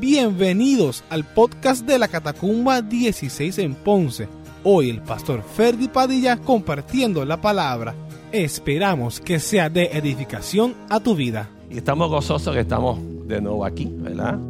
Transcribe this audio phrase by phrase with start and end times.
[0.00, 4.26] Bienvenidos al podcast de la Catacumba 16 en Ponce.
[4.64, 7.94] Hoy el pastor Ferdi Padilla compartiendo la palabra.
[8.32, 11.48] Esperamos que sea de edificación a tu vida.
[11.70, 14.40] Y estamos gozosos que estamos de nuevo aquí, ¿verdad?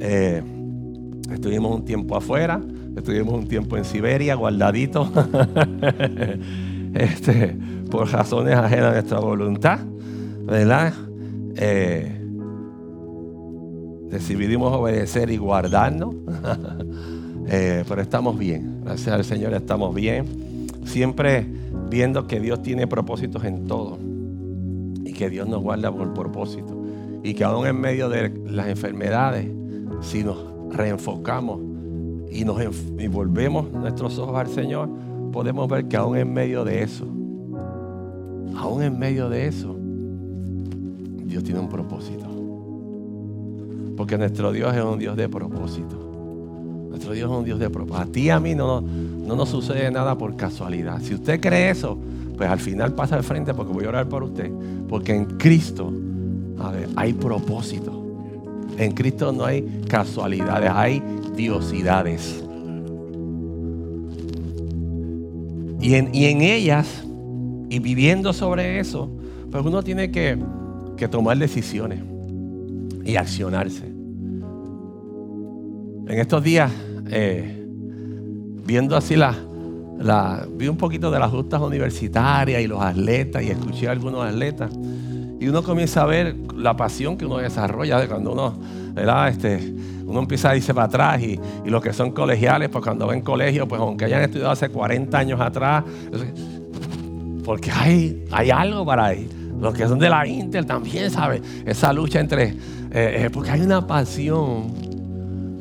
[0.00, 0.42] Eh,
[1.32, 2.60] estuvimos un tiempo afuera,
[2.94, 5.08] estuvimos un tiempo en Siberia, guardaditos,
[6.94, 7.56] este,
[7.90, 9.78] por razones ajenas a nuestra voluntad,
[10.44, 10.92] ¿verdad?
[11.56, 12.20] Eh,
[14.14, 16.14] decidimos obedecer y guardarnos,
[17.48, 20.26] eh, pero estamos bien, gracias al Señor estamos bien,
[20.84, 21.44] siempre
[21.90, 23.98] viendo que Dios tiene propósitos en todo
[25.04, 26.80] y que Dios nos guarda por propósito.
[27.24, 29.46] Y que aún en medio de las enfermedades,
[30.02, 30.38] si nos
[30.70, 31.60] reenfocamos
[32.30, 32.60] y nos
[32.98, 34.90] y volvemos nuestros ojos al Señor,
[35.32, 37.06] podemos ver que aún en medio de eso,
[38.56, 39.74] aún en medio de eso,
[41.24, 42.33] Dios tiene un propósito.
[43.96, 45.96] Porque nuestro Dios es un Dios de propósito.
[46.88, 48.02] Nuestro Dios es un Dios de propósito.
[48.02, 51.00] A ti y a mí no, no nos sucede nada por casualidad.
[51.00, 51.98] Si usted cree eso,
[52.36, 54.50] pues al final pasa al frente porque voy a orar por usted.
[54.88, 55.92] Porque en Cristo,
[56.58, 58.02] a ver, hay propósito.
[58.78, 61.02] En Cristo no hay casualidades, hay
[61.36, 62.42] diosidades.
[65.80, 67.04] Y en, y en ellas,
[67.68, 69.08] y viviendo sobre eso,
[69.50, 70.38] pues uno tiene que,
[70.96, 72.13] que tomar decisiones
[73.04, 73.84] y accionarse.
[76.06, 76.70] En estos días,
[77.10, 77.66] eh,
[78.66, 79.34] viendo así la,
[79.98, 84.24] la, vi un poquito de las justas universitarias y los atletas y escuché a algunos
[84.24, 84.70] atletas.
[85.40, 88.54] Y uno comienza a ver la pasión que uno desarrolla de cuando uno,
[88.94, 89.28] ¿verdad?
[89.28, 89.74] Este,
[90.06, 93.20] uno empieza a irse para atrás y, y los que son colegiales, pues cuando ven
[93.20, 95.84] colegio, pues aunque hayan estudiado hace 40 años atrás,
[97.44, 99.28] porque hay, hay algo para ahí.
[99.60, 102.56] Los que son de la Inter también saben esa lucha entre, eh,
[102.90, 104.72] eh, porque hay una pasión,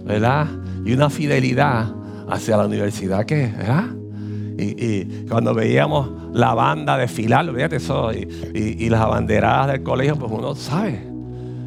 [0.05, 0.47] ¿verdad?
[0.85, 1.93] Y una fidelidad
[2.29, 3.85] hacia la universidad que, ¿verdad?
[4.57, 10.31] Y, cuando veíamos la banda desfilar, fíjate eso, y, y, las abanderadas del colegio, pues
[10.31, 11.01] uno sabe,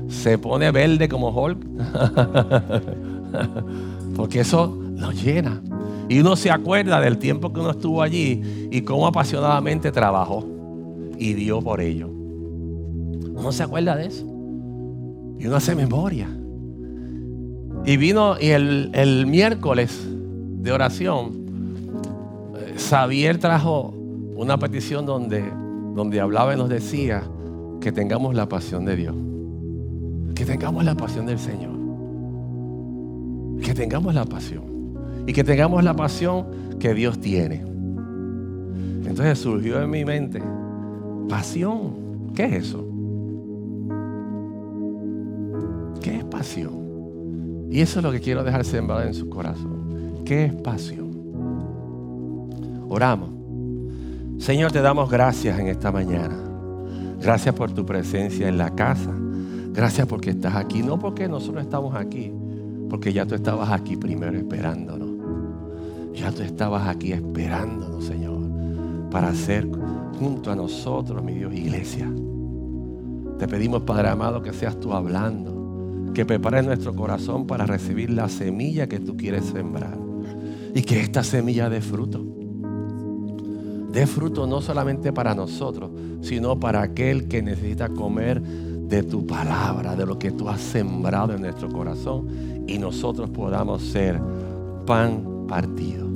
[0.09, 1.59] se pone verde como Hulk,
[4.17, 5.61] porque eso nos llena.
[6.09, 10.47] Y uno se acuerda del tiempo que uno estuvo allí y cómo apasionadamente trabajó
[11.19, 12.16] y dio por ello.
[13.37, 14.25] Uno se acuerda de eso.
[15.39, 16.29] Y uno hace memoria.
[17.85, 21.47] Y vino y el, el miércoles de oración,
[22.77, 23.95] Xavier trajo
[24.35, 25.45] una petición donde,
[25.95, 27.23] donde hablaba y nos decía
[27.81, 29.15] que tengamos la pasión de Dios.
[30.35, 31.77] Que tengamos la pasión del Señor.
[33.63, 34.65] Que tengamos la pasión.
[35.27, 36.47] Y que tengamos la pasión
[36.79, 37.63] que Dios tiene.
[39.07, 40.43] Entonces surgió en mi mente,
[41.29, 42.86] pasión, ¿qué es eso?
[47.71, 50.23] Y eso es lo que quiero dejar sembrado en su corazón.
[50.25, 51.07] ¿Qué es pasión?
[52.89, 53.31] Oramos.
[54.39, 56.37] Señor, te damos gracias en esta mañana.
[57.21, 59.11] Gracias por tu presencia en la casa.
[59.73, 60.83] Gracias porque estás aquí.
[60.83, 62.33] No porque nosotros estamos aquí,
[62.89, 65.11] porque ya tú estabas aquí primero esperándonos.
[66.15, 68.41] Ya tú estabas aquí esperándonos, Señor,
[69.11, 69.69] para ser
[70.19, 72.11] junto a nosotros, mi Dios, iglesia.
[73.39, 75.56] Te pedimos, Padre amado, que seas tú hablando,
[76.17, 79.99] que prepares nuestro corazón para recibir la semilla que tú quieres sembrar
[80.75, 82.25] y que esta semilla dé fruto
[83.93, 85.91] dé fruto no solamente para nosotros,
[86.23, 91.35] sino para aquel que necesita comer de tu palabra, de lo que tú has sembrado
[91.35, 94.19] en nuestro corazón y nosotros podamos ser
[94.87, 96.09] pan partido.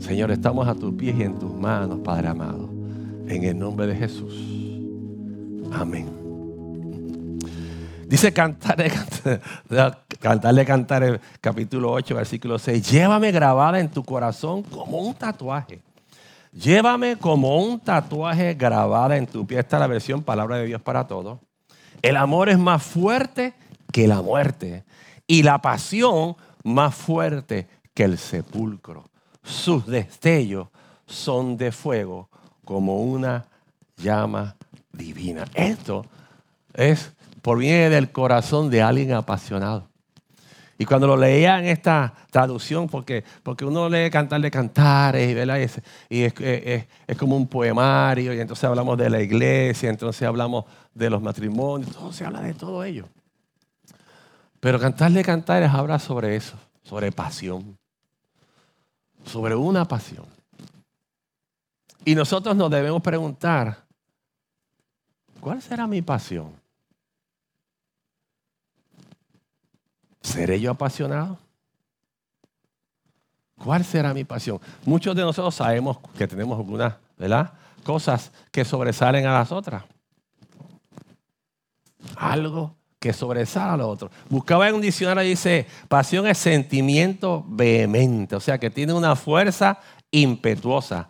[0.00, 2.70] Señor, estamos a tus pies y en tus manos, Padre amado,
[3.26, 4.34] en el nombre de Jesús.
[5.70, 6.17] Amén.
[8.08, 8.90] Dice cantarle,
[10.18, 12.90] cantarle, cantar capítulo 8, versículo 6.
[12.90, 15.82] Llévame grabada en tu corazón como un tatuaje
[16.52, 19.60] Llévame como un tatuaje grabada en tu pie.
[19.60, 21.38] Esta es la versión Palabra de Dios para todos.
[22.00, 23.54] El amor es más fuerte
[23.92, 24.84] que la muerte
[25.26, 29.04] y la pasión más fuerte que el sepulcro.
[29.42, 30.68] Sus destellos
[31.06, 32.28] son de fuego
[32.64, 33.46] como una
[33.96, 34.56] llama
[34.92, 35.44] divina.
[35.54, 36.06] Esto
[36.72, 37.12] es
[37.48, 39.88] por viene del corazón de alguien apasionado.
[40.76, 45.58] Y cuando lo leía en esta traducción, porque, porque uno lee cantar de cantares, ¿verdad?
[46.10, 51.08] y, es, es, como un poemario, y entonces hablamos de la iglesia, entonces hablamos de
[51.08, 53.08] los matrimonios, todo se habla de todo ello.
[54.60, 57.78] Pero cantar de cantares habla sobre eso, sobre pasión,
[59.24, 60.26] sobre una pasión.
[62.04, 63.86] Y nosotros nos debemos preguntar,
[65.40, 66.57] ¿cuál será mi pasión?
[70.28, 71.38] ¿Seré yo apasionado?
[73.56, 74.60] ¿Cuál será mi pasión?
[74.84, 77.52] Muchos de nosotros sabemos que tenemos algunas, ¿verdad?
[77.82, 79.84] Cosas que sobresalen a las otras.
[82.16, 84.10] Algo que sobresale a lo otro.
[84.28, 89.16] Buscaba en un diccionario y dice, pasión es sentimiento vehemente, o sea que tiene una
[89.16, 89.78] fuerza
[90.10, 91.08] impetuosa,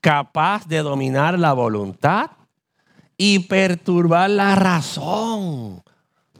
[0.00, 2.30] capaz de dominar la voluntad
[3.16, 5.82] y perturbar la razón.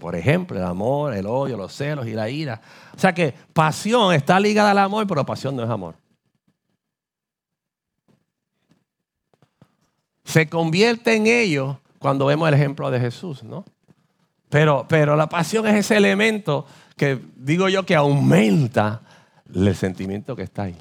[0.00, 2.60] Por ejemplo, el amor, el odio, los celos y la ira.
[2.96, 5.94] O sea que pasión está ligada al amor, pero pasión no es amor.
[10.24, 13.64] Se convierte en ello cuando vemos el ejemplo de Jesús, ¿no?
[14.48, 19.02] Pero, pero la pasión es ese elemento que digo yo que aumenta
[19.54, 20.76] el sentimiento que está ahí.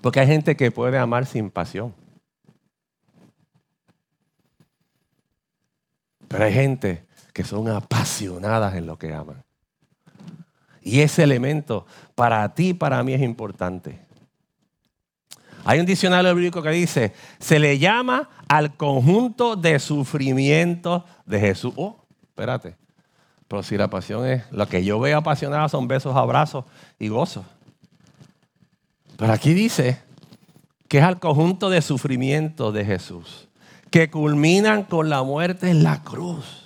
[0.00, 1.94] Porque hay gente que puede amar sin pasión.
[6.28, 7.03] Pero hay gente
[7.34, 9.44] que son apasionadas en lo que aman.
[10.80, 11.84] Y ese elemento
[12.14, 14.00] para ti y para mí es importante.
[15.64, 21.72] Hay un diccionario bíblico que dice, se le llama al conjunto de sufrimientos de Jesús.
[21.76, 22.76] Oh, espérate.
[23.48, 26.64] Pero si la pasión es, lo que yo veo apasionada son besos, abrazos
[26.98, 27.44] y gozos.
[29.16, 30.00] Pero aquí dice
[30.86, 33.48] que es al conjunto de sufrimientos de Jesús,
[33.90, 36.63] que culminan con la muerte en la cruz.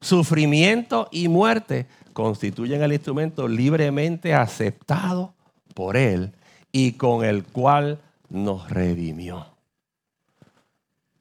[0.00, 5.34] Sufrimiento y muerte constituyen el instrumento libremente aceptado
[5.74, 6.32] por Él
[6.72, 7.98] y con el cual
[8.28, 9.46] nos redimió.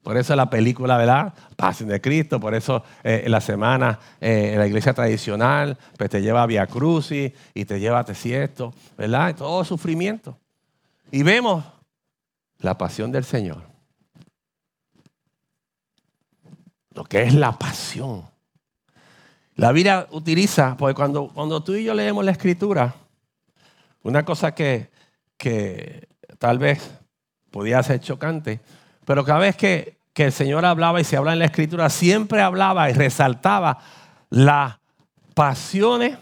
[0.03, 1.33] Por eso la película, ¿verdad?
[1.55, 6.09] Pasión de Cristo, por eso eh, en la semana eh, en la iglesia tradicional, pues
[6.09, 9.35] te lleva a Via Crucis y te lleva a Tesiesto, ¿verdad?
[9.35, 10.37] Todo sufrimiento.
[11.11, 11.63] Y vemos
[12.59, 13.61] la pasión del Señor.
[16.93, 18.23] Lo que es la pasión.
[19.59, 22.95] La Biblia utiliza, porque cuando, cuando tú y yo leemos la escritura,
[24.03, 24.89] una cosa que,
[25.35, 26.07] que
[26.37, 26.89] tal vez
[27.51, 28.61] podía ser chocante,
[29.03, 32.41] pero cada vez que, que el Señor hablaba y se habla en la escritura, siempre
[32.41, 33.79] hablaba y resaltaba
[34.29, 34.77] las
[35.33, 36.17] pasiones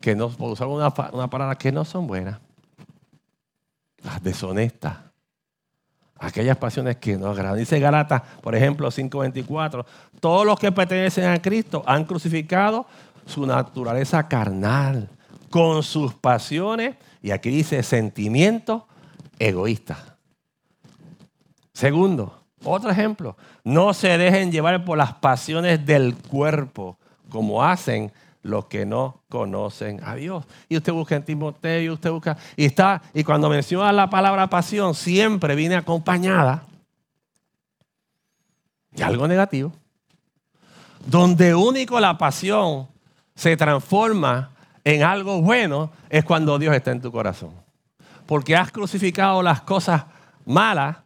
[0.00, 2.38] que no, usar una, una palabra, que no son buenas,
[4.04, 4.98] las deshonestas,
[6.20, 7.58] aquellas pasiones que no agradan.
[7.58, 9.84] Dice Galata, por ejemplo, 5.24,
[10.20, 12.86] todos los que pertenecen a Cristo han crucificado
[13.24, 15.08] su naturaleza carnal
[15.48, 18.82] con sus pasiones, y aquí dice sentimientos
[19.38, 19.98] egoístas.
[21.72, 26.98] Segundo, otro ejemplo, no se dejen llevar por las pasiones del cuerpo,
[27.30, 28.12] como hacen
[28.42, 30.44] los que no conocen a Dios.
[30.68, 34.48] Y usted busca en Timoteo, y usted busca, y está, y cuando menciona la palabra
[34.48, 36.64] pasión, siempre viene acompañada
[38.90, 39.72] de algo negativo.
[41.06, 42.88] Donde único la pasión
[43.34, 44.50] se transforma
[44.84, 47.52] en algo bueno es cuando Dios está en tu corazón.
[48.26, 50.04] Porque has crucificado las cosas
[50.44, 50.98] malas,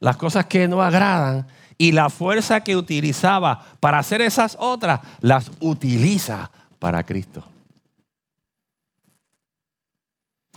[0.00, 1.46] las cosas que no agradan,
[1.78, 7.44] y la fuerza que utilizaba para hacer esas otras, las utiliza para Cristo.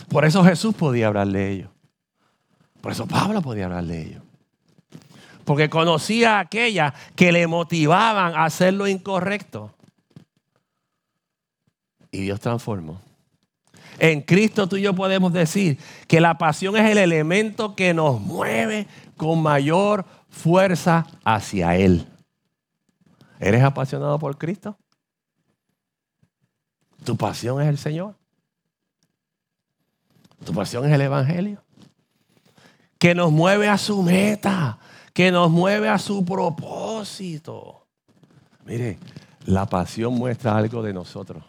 [0.07, 1.69] Por eso Jesús podía hablar de ellos.
[2.81, 4.23] Por eso Pablo podía hablar de ellos.
[5.43, 9.73] Porque conocía a aquellas que le motivaban a hacer lo incorrecto.
[12.11, 13.01] Y Dios transformó.
[13.99, 18.21] En Cristo tú y yo podemos decir que la pasión es el elemento que nos
[18.21, 22.07] mueve con mayor fuerza hacia Él.
[23.39, 24.77] ¿Eres apasionado por Cristo?
[27.03, 28.15] ¿Tu pasión es el Señor?
[30.43, 31.63] ¿Tu pasión es el Evangelio?
[32.97, 34.77] Que nos mueve a su meta,
[35.13, 37.87] que nos mueve a su propósito.
[38.65, 38.99] Mire,
[39.45, 41.43] la pasión muestra algo de nosotros.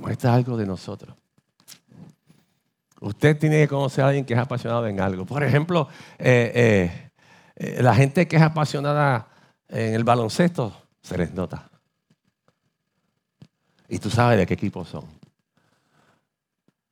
[0.00, 1.16] Muestra algo de nosotros.
[3.00, 5.26] Usted tiene que conocer a alguien que es apasionado en algo.
[5.26, 7.10] Por ejemplo, eh, eh,
[7.56, 9.28] eh, la gente que es apasionada
[9.68, 11.70] en el baloncesto se les nota.
[13.94, 15.04] Y tú sabes de qué equipo son.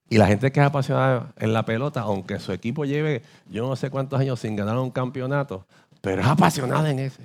[0.09, 3.75] Y la gente que es apasionada en la pelota, aunque su equipo lleve yo no
[3.75, 5.66] sé cuántos años sin ganar un campeonato,
[6.00, 7.25] pero es apasionada en ese.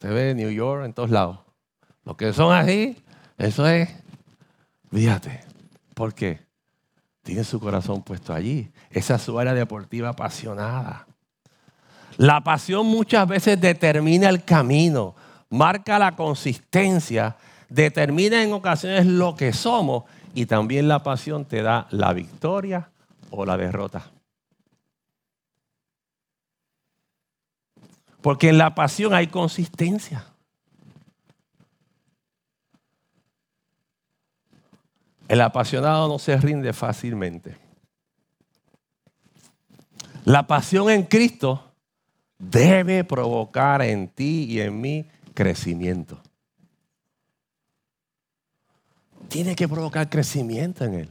[0.00, 1.40] Se ve en New York, en todos lados.
[2.06, 2.96] Los que son así,
[3.36, 3.90] eso es,
[4.90, 5.44] fíjate,
[5.92, 6.40] ¿por qué?
[7.22, 8.72] Tiene su corazón puesto allí.
[8.88, 11.06] Esa es su área deportiva apasionada.
[12.16, 15.14] La pasión muchas veces determina el camino,
[15.50, 17.36] marca la consistencia
[17.68, 20.04] determina en ocasiones lo que somos
[20.34, 22.90] y también la pasión te da la victoria
[23.30, 24.10] o la derrota.
[28.20, 30.24] Porque en la pasión hay consistencia.
[35.28, 37.56] El apasionado no se rinde fácilmente.
[40.24, 41.72] La pasión en Cristo
[42.38, 46.23] debe provocar en ti y en mí crecimiento.
[49.34, 51.08] Tiene que provocar crecimiento en él.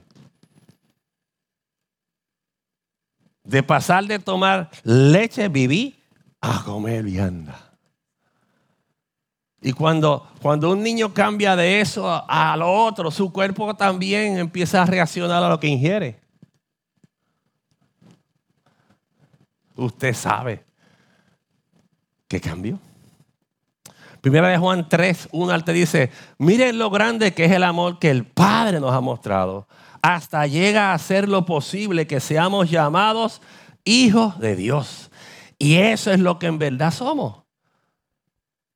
[3.44, 6.02] De pasar de tomar leche, viví,
[6.40, 7.74] a comer vianda.
[9.62, 14.38] Y cuando, cuando un niño cambia de eso a, a, lo otro, su cuerpo también
[14.38, 16.22] empieza a reaccionar a lo que ingiere.
[19.76, 20.64] Usted sabe
[22.30, 22.80] que cambió.
[24.24, 28.10] Primera de Juan 3, 1 te dice, miren lo grande que es el amor que
[28.10, 29.68] el Padre nos ha mostrado.
[30.02, 33.42] Hasta llega a ser lo posible que seamos llamados
[33.84, 35.12] hijos de Dios.
[35.60, 37.44] Y eso es lo que en verdad somos.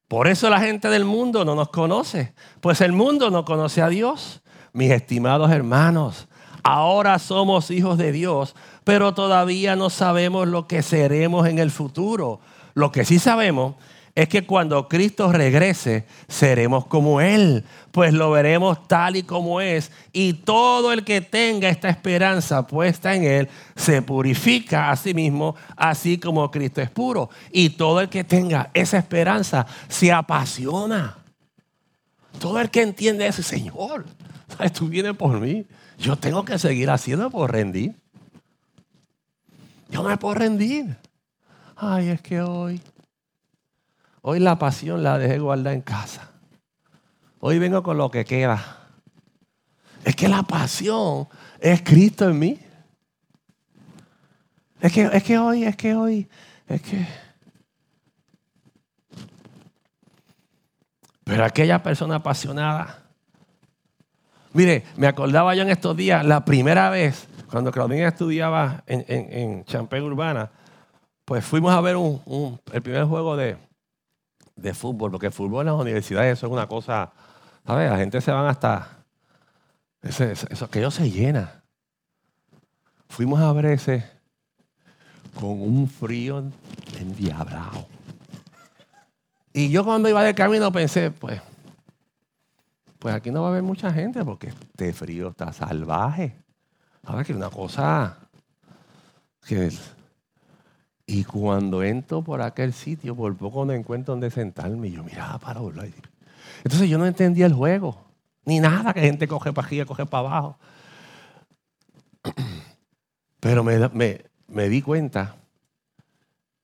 [0.10, 3.88] Por eso la gente del mundo no nos conoce, pues el mundo no conoce a
[3.88, 4.42] Dios.
[4.74, 6.28] Mis estimados hermanos,
[6.62, 12.42] ahora somos hijos de Dios, pero todavía no sabemos lo que seremos en el futuro.
[12.74, 13.76] Lo que sí sabemos
[14.18, 19.92] es que cuando Cristo regrese, seremos como Él, pues lo veremos tal y como es.
[20.12, 25.56] Y todo el que tenga esta esperanza puesta en Él, se purifica a sí mismo,
[25.76, 27.30] así como Cristo es puro.
[27.52, 31.16] Y todo el que tenga esa esperanza, se apasiona.
[32.40, 34.04] Todo el que entiende eso, Señor,
[34.74, 35.68] tú vienes por mí.
[36.00, 37.94] Yo tengo que seguir haciendo por rendir.
[39.92, 40.98] Yo me puedo rendir.
[41.76, 42.82] Ay, es que hoy
[44.30, 46.32] Hoy la pasión la dejé guardar en casa.
[47.40, 48.62] Hoy vengo con lo que queda.
[50.04, 51.30] Es que la pasión
[51.62, 52.60] es Cristo en mí.
[54.82, 56.28] Es que, es que hoy, es que hoy,
[56.68, 57.08] es que...
[61.24, 63.04] Pero aquella persona apasionada.
[64.52, 69.64] Mire, me acordaba yo en estos días, la primera vez, cuando Claudina estudiaba en, en,
[69.64, 70.52] Champagne Urbana,
[71.24, 71.96] pues fuimos a ver
[72.74, 73.67] el primer juego de,
[74.58, 77.12] de fútbol, porque el fútbol en las universidades eso es una cosa,
[77.66, 77.90] ¿sabes?
[77.90, 79.06] La gente se van hasta,
[80.02, 81.64] ese, eso, aquello se llena.
[83.08, 84.04] Fuimos a ver ese
[85.40, 86.44] con un frío
[87.00, 87.88] endiablado.
[89.54, 91.42] Y yo cuando iba de camino pensé, pues,
[93.00, 96.36] pues aquí no va a haber mucha gente porque este frío está salvaje.
[97.04, 98.18] Ahora que una cosa
[99.48, 99.72] que
[101.08, 104.90] y cuando entro por aquel sitio, por poco no encuentro donde sentarme.
[104.90, 105.82] Y yo miraba para otro
[106.64, 107.98] Entonces yo no entendía el juego,
[108.44, 110.60] ni nada, que gente coge para arriba, coge para abajo.
[113.40, 115.38] Pero me, me, me di cuenta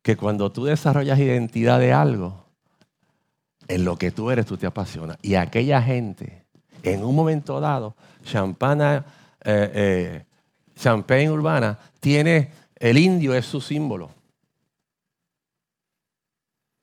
[0.01, 2.43] que cuando tú desarrollas identidad de algo,
[3.69, 5.17] en lo que tú eres, tú te apasionas.
[5.21, 6.45] Y aquella gente,
[6.83, 7.95] en un momento dado,
[8.25, 9.05] Champana,
[9.41, 10.25] eh, eh,
[10.75, 14.11] Champagne Urbana, tiene, el indio es su símbolo.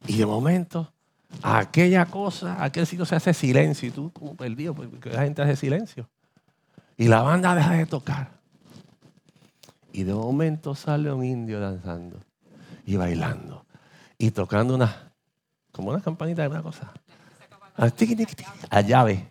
[0.06, 0.92] Y de momento,
[1.42, 5.56] aquella cosa, aquel sitio se hace silencio y tú como perdido, porque la gente hace
[5.56, 6.08] silencio.
[6.96, 8.30] Y la banda deja de tocar.
[9.92, 12.20] Y de momento sale un indio danzando
[12.86, 13.64] y bailando
[14.18, 15.12] y tocando una,
[15.72, 16.92] como una campanita de una cosa.
[18.70, 19.30] A llave.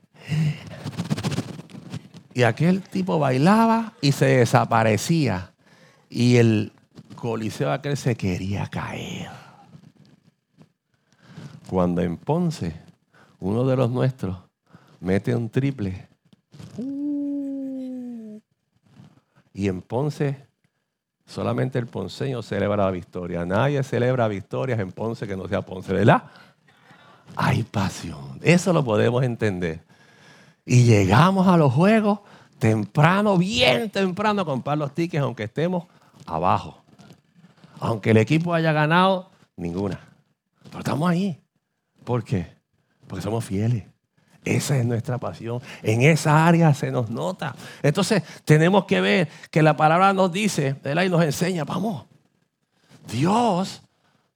[2.34, 5.54] Y aquel tipo bailaba y se desaparecía.
[6.10, 6.74] Y el
[7.16, 9.39] coliseo aquel se quería caer.
[11.70, 12.74] Cuando en Ponce,
[13.40, 14.36] uno de los nuestros
[15.00, 16.08] mete un triple.
[19.54, 20.48] y en Ponce,
[21.26, 23.46] solamente el ponceño celebra la victoria.
[23.46, 26.24] Nadie celebra victorias en Ponce que no sea Ponce, ¿verdad?
[27.36, 28.40] Hay pasión.
[28.42, 29.84] Eso lo podemos entender.
[30.66, 32.22] Y llegamos a los juegos
[32.58, 35.86] temprano, bien temprano, a comprar los tickets, aunque estemos
[36.26, 36.82] abajo.
[37.80, 40.00] Aunque el equipo haya ganado, ninguna.
[40.64, 41.40] Pero estamos ahí.
[42.04, 42.56] ¿Por qué?
[43.08, 43.86] Porque somos fieles.
[44.46, 45.62] Esa es nuestra pasión.
[45.84, 47.56] En esa área se nos nota.
[47.84, 52.06] Entonces tenemos que ver que la palabra nos dice, y nos enseña, vamos,
[53.08, 53.82] Dios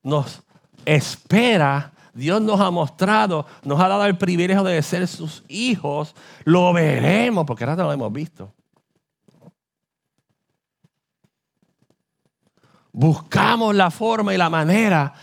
[0.02, 0.44] nos
[0.86, 6.16] espera, Dios nos ha mostrado, nos ha dado el privilegio de ser sus hijos.
[6.44, 8.54] Lo veremos, porque ahora no lo hemos visto.
[12.92, 15.14] Buscamos la forma y la manera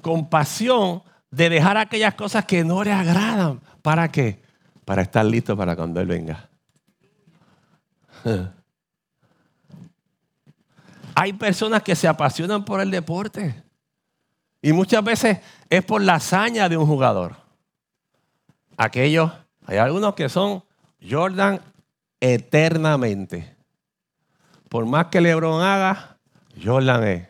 [0.00, 3.60] con pasión de dejar aquellas cosas que no le agradan.
[3.82, 4.42] ¿Para qué?
[4.84, 6.48] Para estar listo para cuando Él venga.
[11.14, 13.62] Hay personas que se apasionan por el deporte.
[14.62, 17.36] Y muchas veces es por la hazaña de un jugador.
[18.76, 19.32] Aquellos,
[19.66, 20.62] hay algunos que son
[21.08, 21.60] Jordan
[22.20, 23.56] eternamente.
[24.68, 26.18] Por más que LeBron haga,
[26.62, 27.28] Jordan es.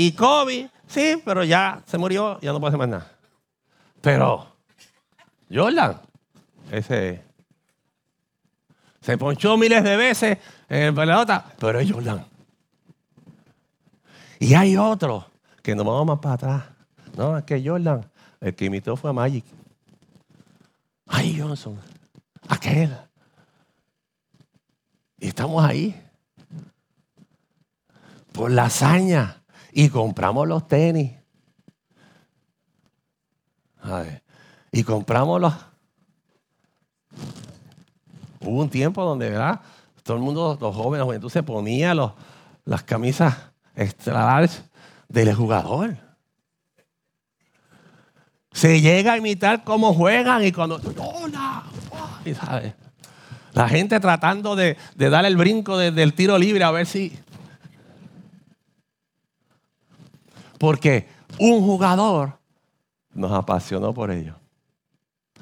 [0.00, 3.12] Y Kobe, sí, pero ya se murió, ya no puede hacer más nada.
[4.00, 4.46] Pero
[5.52, 6.00] Jordan,
[6.70, 7.22] ese
[9.02, 10.38] se ponchó miles de veces
[10.70, 12.24] en el pelota, pero es Jordan.
[14.38, 15.26] Y hay otro
[15.62, 16.64] que nos vamos más para atrás.
[17.14, 19.44] No, es que Jordan, el que imitó fue a Magic.
[21.08, 21.78] Ay, Johnson,
[22.48, 22.96] aquel.
[25.18, 25.94] Y estamos ahí.
[28.32, 29.39] Por la hazaña.
[29.72, 31.12] Y compramos los tenis.
[34.72, 35.54] Y compramos los...
[38.40, 39.60] Hubo un tiempo donde, ¿verdad?
[40.02, 42.12] Todo el mundo, los jóvenes, la juventud se ponía los,
[42.64, 43.36] las camisas
[43.74, 44.48] extra
[45.08, 45.96] del jugador.
[48.52, 50.80] Se llega a imitar cómo juegan y cuando...
[50.96, 51.64] ¡Hola!
[52.24, 52.74] Y sabe,
[53.52, 57.18] la gente tratando de, de dar el brinco desde el tiro libre a ver si...
[60.60, 62.38] Porque un jugador
[63.14, 64.34] nos apasionó por ello.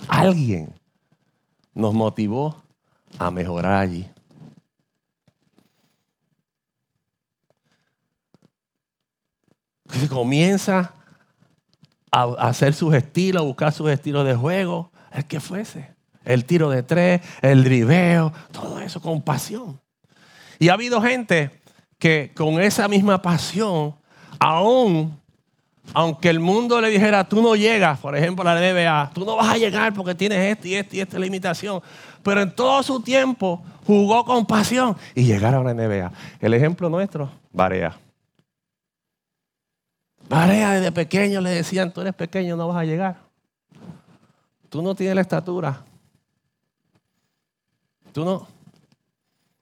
[0.06, 0.72] Alguien
[1.74, 2.62] nos motivó
[3.18, 4.08] a mejorar allí.
[9.88, 10.94] Se comienza
[12.12, 15.96] a hacer sus estilos, a buscar sus estilos de juego, el que fuese.
[16.24, 19.80] El tiro de tres, el driveo, todo eso con pasión.
[20.60, 21.50] Y ha habido gente
[21.98, 23.97] que con esa misma pasión,
[24.38, 25.18] aún
[25.94, 29.48] aunque el mundo le dijera, tú no llegas, por ejemplo, la NBA, tú no vas
[29.48, 31.82] a llegar porque tienes esto y esto y esta limitación.
[32.22, 36.12] Pero en todo su tiempo jugó con pasión y llegaron a la NBA.
[36.40, 37.96] El ejemplo nuestro, Barea.
[40.28, 43.16] Barea desde pequeño le decían, tú eres pequeño, no vas a llegar.
[44.68, 45.82] Tú no tienes la estatura.
[48.12, 48.46] Tú no.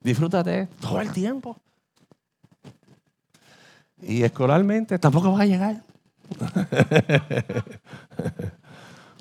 [0.01, 1.57] Disfrútate todo el tiempo.
[4.03, 5.83] Y escolarmente tampoco vas a llegar.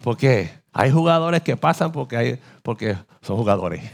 [0.03, 3.83] porque hay jugadores que pasan porque, porque son jugadores.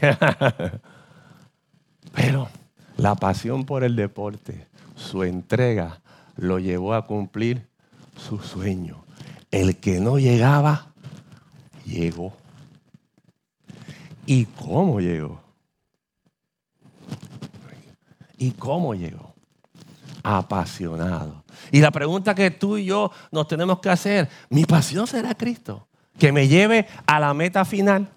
[2.12, 2.48] Pero
[2.96, 4.66] la pasión por el deporte,
[4.96, 6.00] su entrega,
[6.36, 7.68] lo llevó a cumplir
[8.16, 9.04] su sueño.
[9.50, 10.92] El que no llegaba,
[11.84, 12.32] llegó.
[14.26, 15.40] ¿Y cómo llegó?
[18.38, 19.31] ¿Y cómo llegó?
[20.22, 25.34] Apasionado y la pregunta que tú y yo nos tenemos que hacer, ¿mi pasión será
[25.34, 25.88] Cristo?
[26.18, 28.10] Que me lleve a la meta final.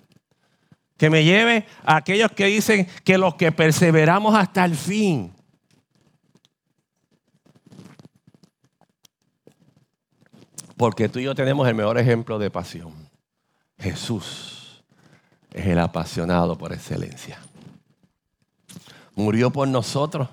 [0.98, 5.34] Que me lleve a aquellos que dicen que los que perseveramos hasta el fin.
[10.78, 12.94] Porque tú y yo tenemos el mejor ejemplo de pasión.
[13.78, 14.84] Jesús
[15.54, 17.40] es el apasionado por excelencia.
[19.16, 20.30] Murió por nosotros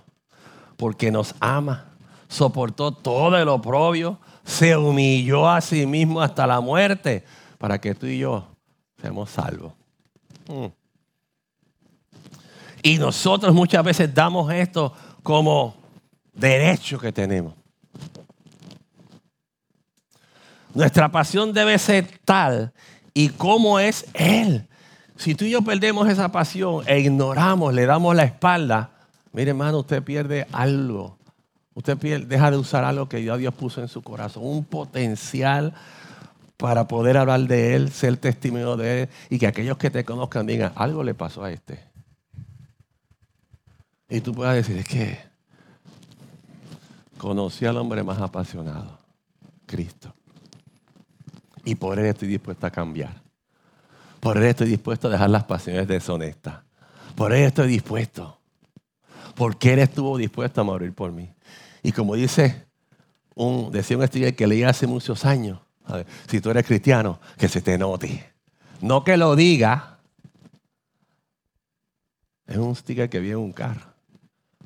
[0.83, 1.93] porque nos ama
[2.27, 7.25] soportó todo el oprobio, se humilló a sí mismo hasta la muerte
[7.57, 8.49] para que tú y yo
[9.01, 9.73] seamos salvos.
[10.49, 10.67] Mm.
[12.83, 14.93] Y nosotros muchas veces damos esto
[15.23, 15.77] como
[16.33, 17.55] derecho que tenemos.
[20.75, 22.73] Nuestra pasión debe ser tal
[23.15, 24.67] y como es Él.
[25.15, 28.92] Si tú y yo perdemos esa pasión e ignoramos, le damos la espalda,
[29.33, 31.19] mire hermano, usted pierde algo
[31.75, 35.73] Usted deja de usar algo que Dios puso en su corazón, un potencial
[36.59, 40.47] para poder hablar de Él, ser testimonio de Él y que aquellos que te conozcan
[40.47, 41.83] digan, algo le pasó a este.
[44.09, 45.19] Y tú puedas decir, es que
[47.17, 48.99] conocí al hombre más apasionado,
[49.65, 50.15] Cristo.
[51.65, 53.23] Y por Él estoy dispuesto a cambiar.
[54.21, 56.57] Por Él estoy dispuesto a dejar las pasiones deshonestas.
[57.17, 58.42] Por Él estoy dispuesto.
[59.35, 61.33] Porque Él estuvo dispuesto a morir por mí.
[61.83, 62.67] Y como dice
[63.35, 65.61] un, decía un sticker que leí hace muchos años,
[66.29, 68.33] si tú eres cristiano, que se te note.
[68.81, 69.99] No que lo diga.
[72.47, 73.93] Es un sticker que vi en un carro.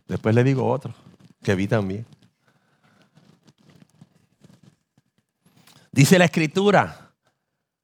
[0.06, 0.94] Después le digo otro,
[1.42, 2.06] que vi también.
[5.92, 7.12] Dice la escritura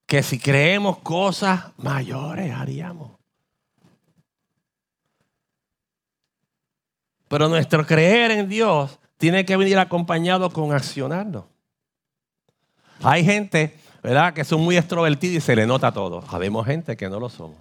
[0.06, 3.21] que si creemos cosas mayores haríamos.
[7.32, 11.48] Pero nuestro creer en Dios tiene que venir acompañado con accionarlo.
[13.02, 16.22] Hay gente, ¿verdad?, que son muy extrovertidos y se le nota todo.
[16.28, 17.56] Habemos gente que no lo somos.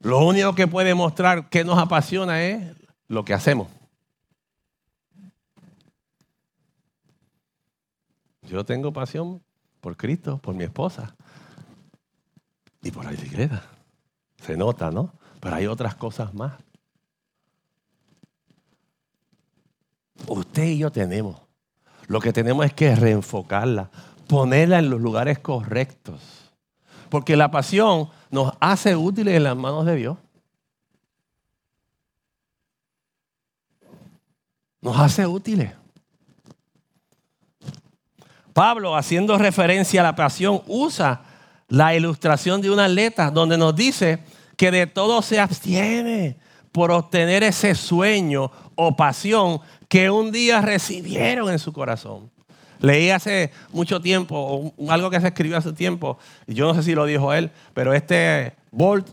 [0.00, 2.74] Lo único que puede mostrar que nos apasiona es
[3.06, 3.68] lo que hacemos.
[8.42, 9.40] yo tengo pasión
[9.80, 11.14] por Cristo, por mi esposa
[12.82, 13.62] y por la bicicleta.
[14.44, 15.14] Se nota, ¿no?
[15.38, 16.54] Pero hay otras cosas más.
[20.26, 21.40] Usted y yo tenemos.
[22.06, 23.90] Lo que tenemos es que reenfocarla,
[24.26, 26.20] ponerla en los lugares correctos.
[27.08, 30.18] Porque la pasión nos hace útiles en las manos de Dios.
[34.80, 35.72] Nos hace útiles.
[38.52, 41.22] Pablo, haciendo referencia a la pasión, usa
[41.68, 44.22] la ilustración de una atleta donde nos dice
[44.56, 46.36] que de todo se abstiene
[46.70, 49.60] por obtener ese sueño o pasión
[49.92, 52.30] que un día recibieron en su corazón.
[52.80, 56.94] Leí hace mucho tiempo, algo que se escribió hace tiempo, y yo no sé si
[56.94, 59.06] lo dijo él, pero este Bolt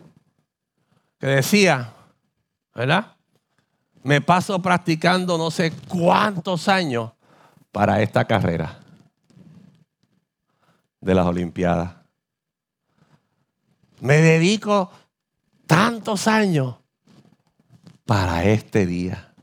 [1.19, 1.91] que decía,
[2.73, 3.07] ¿verdad?
[4.03, 7.11] Me paso practicando no sé cuántos años
[7.73, 8.79] para esta carrera
[11.01, 11.93] de las Olimpiadas.
[13.99, 14.89] Me dedico
[15.67, 16.77] tantos años
[18.05, 19.33] para este día.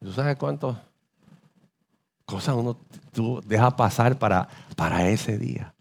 [0.00, 0.76] ¿Tú sabes cuántas
[2.24, 2.76] cosas uno
[3.12, 5.72] tú deja pasar para, para ese día?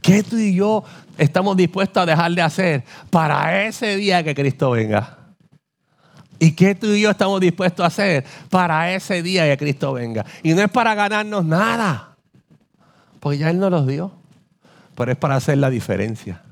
[0.00, 0.84] ¿Qué tú y yo
[1.16, 5.18] estamos dispuestos a dejar de hacer para ese día que Cristo venga?
[6.38, 10.24] ¿Y qué tú y yo estamos dispuestos a hacer para ese día que Cristo venga?
[10.42, 12.16] Y no es para ganarnos nada,
[13.18, 14.12] pues ya Él nos los dio,
[14.94, 16.42] pero es para hacer la diferencia.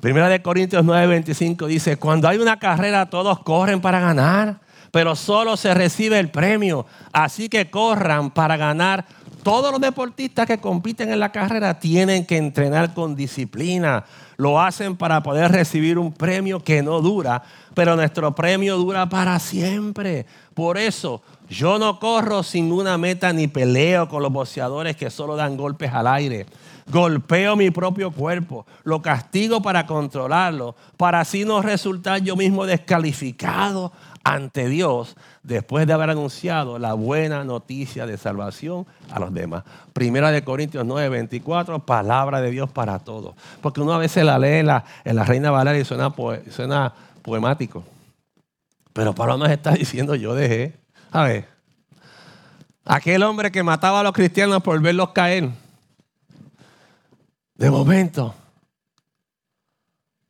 [0.00, 4.60] Primera de Corintios 9:25 dice, cuando hay una carrera todos corren para ganar,
[4.90, 6.86] pero solo se recibe el premio.
[7.12, 9.04] Así que corran para ganar.
[9.42, 14.04] Todos los deportistas que compiten en la carrera tienen que entrenar con disciplina.
[14.38, 17.42] Lo hacen para poder recibir un premio que no dura,
[17.74, 20.24] pero nuestro premio dura para siempre.
[20.54, 25.36] Por eso yo no corro sin una meta ni peleo con los boxeadores que solo
[25.36, 26.46] dan golpes al aire
[26.90, 33.92] golpeo mi propio cuerpo, lo castigo para controlarlo, para así no resultar yo mismo descalificado
[34.22, 39.64] ante Dios después de haber anunciado la buena noticia de salvación a los demás.
[39.92, 43.34] Primera de Corintios 9, 24, palabra de Dios para todos.
[43.60, 46.12] Porque uno a veces la lee en la, en la Reina Valeria y suena,
[46.50, 47.82] suena poemático.
[48.92, 50.78] Pero Pablo nos está diciendo, yo dejé.
[51.10, 51.48] A ver,
[52.84, 55.50] aquel hombre que mataba a los cristianos por verlos caer
[57.60, 58.34] de momento,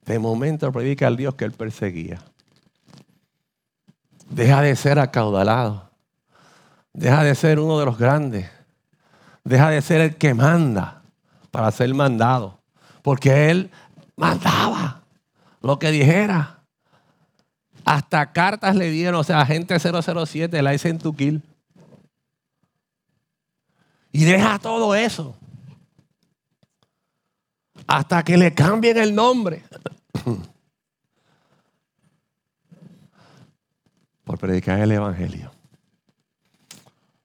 [0.05, 2.21] de momento predica al Dios que él perseguía.
[4.29, 5.89] Deja de ser acaudalado.
[6.93, 8.51] Deja de ser uno de los grandes.
[9.45, 11.03] Deja de ser el que manda
[11.53, 12.59] para ser mandado.
[13.01, 13.71] Porque él
[14.17, 15.03] mandaba
[15.63, 16.59] lo que dijera.
[17.85, 21.45] Hasta cartas le dieron, o sea, agente 007, la hice en tu kill.
[24.11, 25.37] Y deja todo eso
[27.91, 29.65] hasta que le cambien el nombre.
[34.23, 35.51] Por predicar el Evangelio.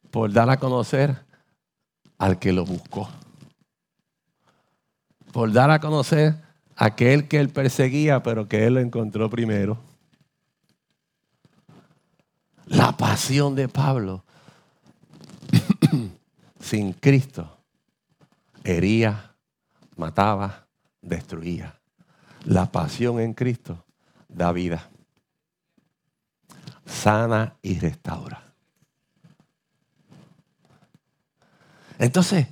[0.10, 1.24] Por dar a conocer
[2.18, 3.08] al que lo buscó.
[5.32, 6.34] Por dar a conocer
[6.76, 9.78] a aquel que él perseguía, pero que él lo encontró primero.
[12.66, 14.24] La pasión de Pablo
[16.60, 17.56] sin Cristo
[18.64, 19.35] hería
[19.96, 20.68] mataba,
[21.02, 21.80] destruía.
[22.44, 23.84] La pasión en Cristo
[24.28, 24.90] da vida,
[26.86, 28.42] sana y restaura.
[31.98, 32.48] Entonces,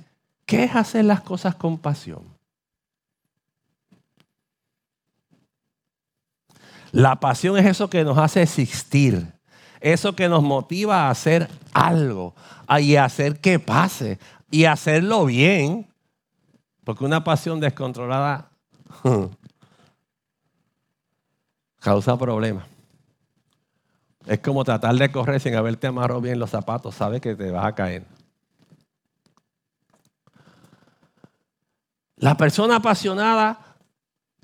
[0.46, 2.34] ¿qué es hacer las cosas con pasión?
[6.90, 9.32] La pasión es eso que nos hace existir,
[9.80, 12.34] eso que nos motiva a hacer algo
[12.80, 14.18] y hacer que pase
[14.50, 15.92] y hacerlo bien
[16.84, 18.50] porque una pasión descontrolada
[21.80, 22.66] causa problemas.
[24.26, 27.66] Es como tratar de correr sin haberte amarrado bien los zapatos, sabes que te vas
[27.66, 28.04] a caer.
[32.16, 33.58] La persona apasionada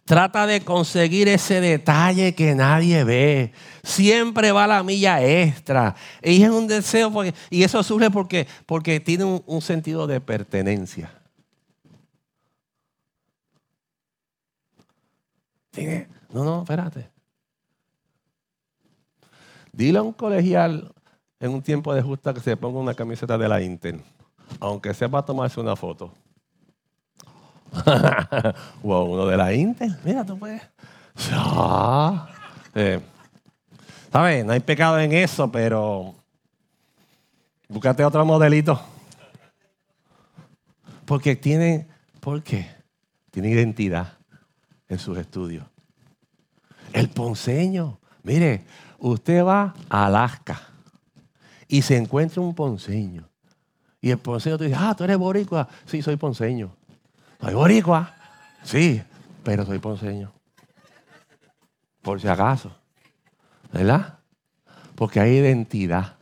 [0.04, 3.52] trata de conseguir ese detalle que nadie ve.
[3.82, 5.94] Siempre va a la milla extra.
[6.22, 7.12] Y es un deseo,
[7.48, 11.19] y eso surge porque, porque tiene un sentido de pertenencia.
[16.32, 17.08] No, no, espérate.
[19.72, 20.92] Dile a un colegial
[21.38, 24.02] en un tiempo de justa que se ponga una camiseta de la Intel,
[24.58, 26.12] aunque sea para tomarse una foto.
[28.82, 30.62] wow, uno de la Intel, mira, tú puedes.
[34.12, 34.44] ¿Sabes?
[34.44, 36.14] No hay pecado en eso, pero
[37.70, 38.80] Búscate otro modelito.
[41.06, 41.86] Porque tiene,
[42.18, 42.68] ¿por qué?
[43.30, 44.19] Tiene identidad
[44.90, 45.64] en sus estudios.
[46.92, 47.98] El ponceño.
[48.22, 48.64] Mire,
[48.98, 50.60] usted va a Alaska
[51.66, 53.26] y se encuentra un ponceño.
[54.02, 55.68] Y el ponceño te dice, ah, tú eres boricua.
[55.86, 56.74] Sí, soy ponceño.
[57.40, 58.14] Soy boricua.
[58.64, 59.00] Sí,
[59.44, 60.32] pero soy ponceño.
[62.02, 62.72] Por si acaso.
[63.72, 64.18] ¿Verdad?
[64.96, 66.16] Porque hay identidad.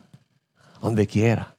[0.81, 1.55] Donde quiera.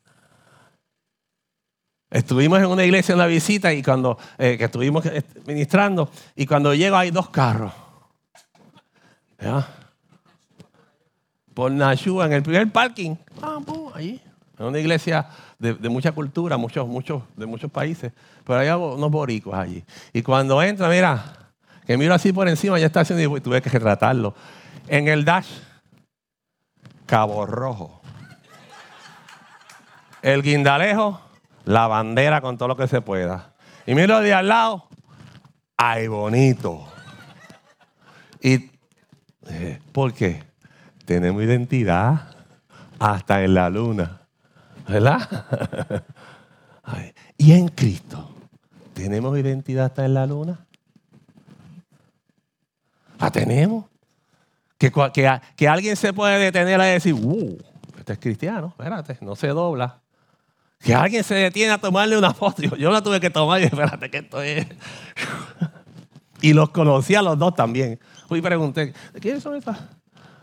[2.11, 5.05] Estuvimos en una iglesia en la visita y cuando eh, que estuvimos
[5.46, 7.73] ministrando y cuando llego hay dos carros.
[9.40, 9.68] ¿Ya?
[11.55, 13.14] Por Nashua en el primer parking.
[13.40, 13.59] Ah,
[13.94, 14.20] allí.
[14.59, 18.12] En una iglesia de, mucha cultura, muchos, muchos, de muchos países.
[18.44, 19.85] Pero hay unos boricos allí.
[20.12, 21.25] Y cuando entra, mira,
[21.87, 24.35] que miro así por encima, ya está haciendo y tuve que retratarlo.
[24.88, 25.49] En el dash,
[27.07, 28.01] Cabo Rojo.
[30.23, 31.20] El guindalejo,
[31.64, 33.55] la bandera con todo lo que se pueda.
[33.87, 34.88] Y miro de al lado,
[35.77, 36.87] ay bonito.
[38.40, 38.70] ¿Y
[39.49, 40.42] eh, por qué?
[41.05, 42.29] Tenemos identidad
[42.99, 44.20] hasta en la luna.
[44.87, 46.05] ¿Verdad?
[47.37, 48.31] y en Cristo,
[48.94, 50.66] ¿tenemos identidad hasta en la luna?
[53.18, 53.85] La tenemos.
[54.79, 57.59] Que, que, que alguien se puede detener a decir, uh,
[57.99, 60.01] este es cristiano, espérate, no se dobla.
[60.81, 62.62] Que alguien se detiene a tomarle una foto.
[62.62, 64.66] Yo, la tuve que tomar y espérate que esto es.
[66.40, 68.01] y los conocí a los dos también.
[68.29, 69.79] Fui y pregunté, ¿de quiénes son estas?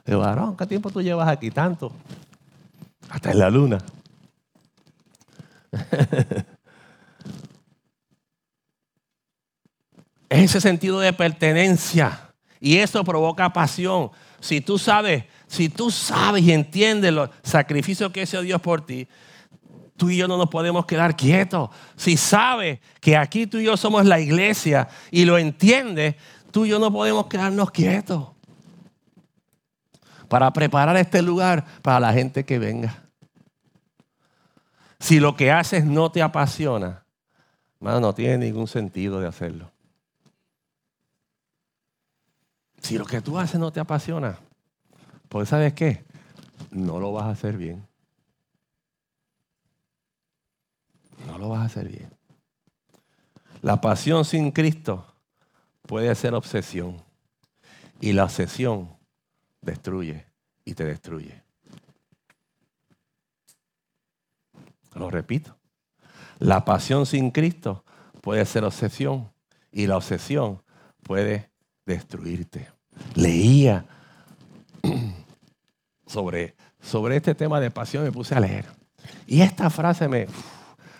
[0.05, 1.49] De varón, ¿qué tiempo tú llevas aquí?
[1.49, 1.91] Tanto.
[3.09, 3.79] Hasta en la luna.
[5.71, 6.45] es
[10.29, 12.31] ese sentido de pertenencia.
[12.59, 14.11] Y eso provoca pasión.
[14.39, 19.07] Si tú sabes, si tú sabes y entiendes los sacrificios que hizo Dios por ti,
[19.97, 21.69] tú y yo no nos podemos quedar quietos.
[21.95, 26.15] Si sabes que aquí tú y yo somos la iglesia y lo entiendes,
[26.51, 28.29] tú y yo no podemos quedarnos quietos.
[30.29, 33.03] Para preparar este lugar para la gente que venga.
[34.99, 37.03] Si lo que haces no te apasiona,
[37.79, 39.71] no tiene ningún sentido de hacerlo.
[42.81, 44.37] Si lo que tú haces no te apasiona,
[45.29, 46.05] pues ¿sabes qué?
[46.71, 47.85] No lo vas a hacer bien.
[51.37, 52.09] Lo vas a hacer bien.
[53.61, 55.05] La pasión sin Cristo
[55.83, 57.01] puede ser obsesión.
[57.99, 58.95] Y la obsesión
[59.61, 60.25] destruye
[60.65, 61.43] y te destruye.
[64.93, 65.57] Lo repito.
[66.39, 67.83] La pasión sin Cristo
[68.21, 69.31] puede ser obsesión
[69.71, 70.61] y la obsesión
[71.03, 71.49] puede
[71.85, 72.69] destruirte.
[73.15, 73.85] Leía
[76.05, 78.65] sobre, sobre este tema de pasión, me puse a leer.
[79.25, 80.27] Y esta frase me...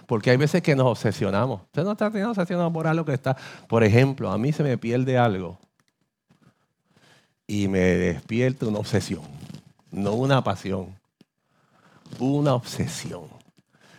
[0.08, 1.62] Porque hay veces que nos obsesionamos.
[1.64, 3.38] Usted no está obsesionado por algo que está...
[3.68, 5.60] Por ejemplo, a mí se me pierde algo
[7.46, 9.22] y me despierta una obsesión.
[9.92, 10.96] No una pasión.
[12.20, 13.26] Una obsesión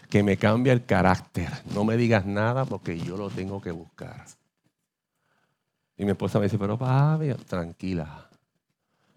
[0.09, 1.51] que me cambia el carácter.
[1.75, 4.25] No me digas nada porque yo lo tengo que buscar.
[5.99, 8.29] Y mi esposa me dice, pero papi, tranquila.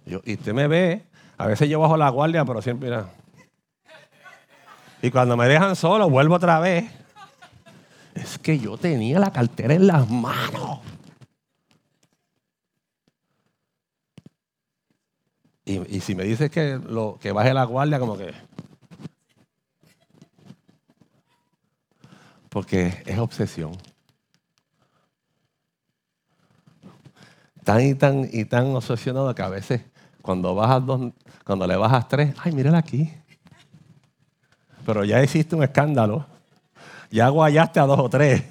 [0.05, 1.03] y usted me ve,
[1.37, 3.20] a veces yo bajo la guardia, pero siempre mira.
[5.01, 6.89] Y cuando me dejan solo, vuelvo otra vez.
[8.13, 10.79] Es que yo tenía la cartera en las manos.
[15.63, 18.33] Y, si me dices que, lo, que baje la guardia, como que...
[22.49, 23.77] Porque es obsesión.
[27.63, 29.81] tan y tan y tan obsesionado que a veces
[30.21, 31.13] cuando bajas dos,
[31.45, 33.11] cuando le bajas tres, ay, mírala aquí.
[34.85, 36.25] Pero ya existe un escándalo.
[37.09, 38.43] Ya guayaste a dos o tres.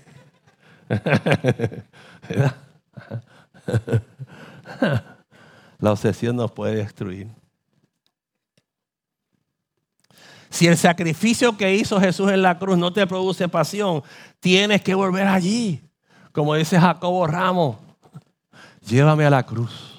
[5.79, 7.29] La obsesión nos puede destruir.
[10.51, 14.03] Si el sacrificio que hizo Jesús en la cruz no te produce pasión,
[14.41, 15.81] tienes que volver allí.
[16.33, 17.77] Como dice Jacobo Ramos,
[18.85, 19.97] llévame a la cruz.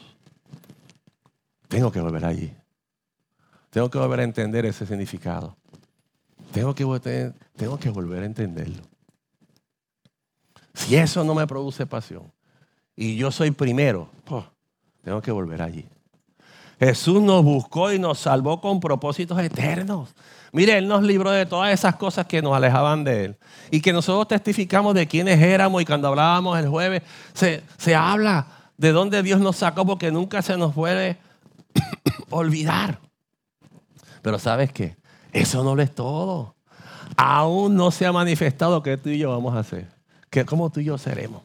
[1.67, 2.53] Tengo que volver allí.
[3.69, 5.55] Tengo que volver a entender ese significado.
[6.51, 8.83] Tengo que, volver, a entenderlo.
[10.73, 12.31] Si eso no me produce pasión
[12.95, 14.45] y yo soy primero, oh,
[15.03, 15.85] tengo que volver allí.
[16.79, 20.13] Jesús nos buscó y nos salvó con propósitos eternos.
[20.51, 23.37] Mire, Él nos libró de todas esas cosas que nos alejaban de Él.
[23.69, 28.47] Y que nosotros testificamos de quiénes éramos y cuando hablábamos el jueves, se, se habla
[28.77, 31.17] de dónde Dios nos sacó porque nunca se nos puede
[32.31, 32.99] olvidar.
[34.23, 34.97] Pero sabes qué,
[35.31, 36.55] eso no lo es todo.
[37.17, 39.89] aún no se ha manifestado qué tú y yo vamos a hacer,
[40.29, 41.43] que cómo tú y yo seremos.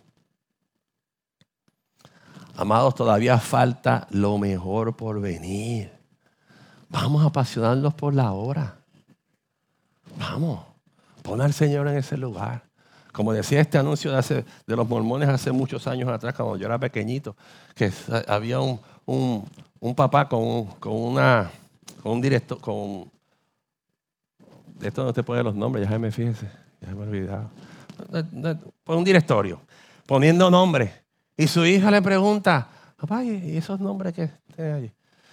[2.57, 5.93] Amados, todavía falta lo mejor por venir.
[6.89, 8.79] Vamos a apasionarnos por la hora.
[10.19, 10.65] Vamos,
[11.23, 12.65] pon al Señor en ese lugar.
[13.13, 16.67] Como decía este anuncio de, hace, de los mormones hace muchos años atrás, cuando yo
[16.67, 17.37] era pequeñito,
[17.75, 17.93] que
[18.27, 21.51] había un, un, papá con, con, una,
[22.03, 23.11] con un director, con...
[24.81, 27.51] Esto no te puede los nombres, ya me fíjese, ya me he olvidado.
[28.87, 29.61] Un directorio,
[30.07, 30.93] poniendo nombres.
[31.37, 34.93] Y su hija le pregunta, papá, ¿y esos nombres que están allí?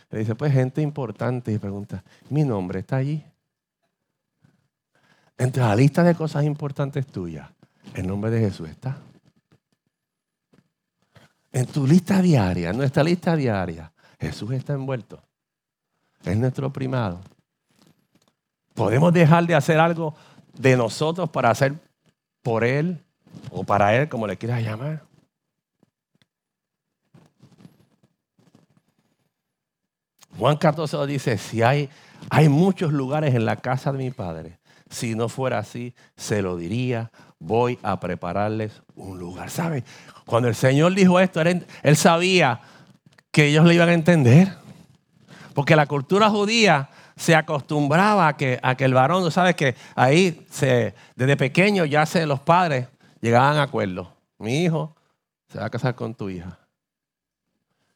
[0.09, 1.51] Le dice, pues gente importante.
[1.51, 3.23] Y pregunta, ¿mi nombre está allí?
[5.37, 7.49] Entre la lista de cosas importantes tuyas,
[7.95, 8.97] el nombre de Jesús está.
[11.51, 15.21] En tu lista diaria, en nuestra lista diaria, Jesús está envuelto.
[16.23, 17.19] Es nuestro primado.
[18.73, 20.15] Podemos dejar de hacer algo
[20.53, 21.73] de nosotros para hacer
[22.41, 23.03] por Él
[23.51, 25.03] o para Él, como le quieras llamar.
[30.37, 31.89] Juan 14 dice, si hay,
[32.29, 34.59] hay muchos lugares en la casa de mi Padre,
[34.89, 39.49] si no fuera así, se lo diría, voy a prepararles un lugar.
[39.49, 39.83] ¿Sabe?
[40.25, 42.61] Cuando el Señor dijo esto, él, sabía
[43.31, 44.53] que ellos le iban a entender.
[45.53, 49.55] Porque la cultura judía se acostumbraba a que, a que el varón, ¿sabes?
[49.55, 50.45] Que ahí
[51.15, 52.87] desde pequeño ya se, los padres
[53.21, 54.11] llegaban a acuerdo.
[54.39, 54.95] Mi hijo
[55.47, 56.57] se va a casar con tu hija.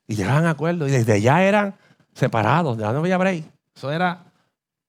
[0.07, 0.87] Y llegaban a acuerdo.
[0.87, 1.75] Y desde ya eran
[2.13, 3.43] separados, ya no había break.
[3.75, 4.23] Eso era.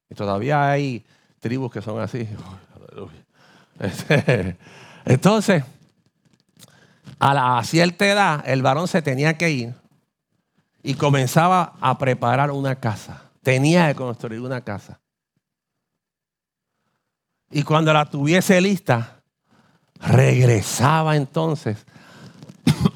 [0.09, 1.05] Y todavía hay
[1.41, 2.29] tribus que son así.
[5.05, 5.64] Entonces,
[7.19, 9.75] a la cierta edad, el varón se tenía que ir
[10.83, 13.28] y comenzaba a preparar una casa.
[13.49, 15.01] Tenía que construir una casa.
[17.51, 19.23] Y cuando la tuviese lista,
[20.03, 21.87] regresaba entonces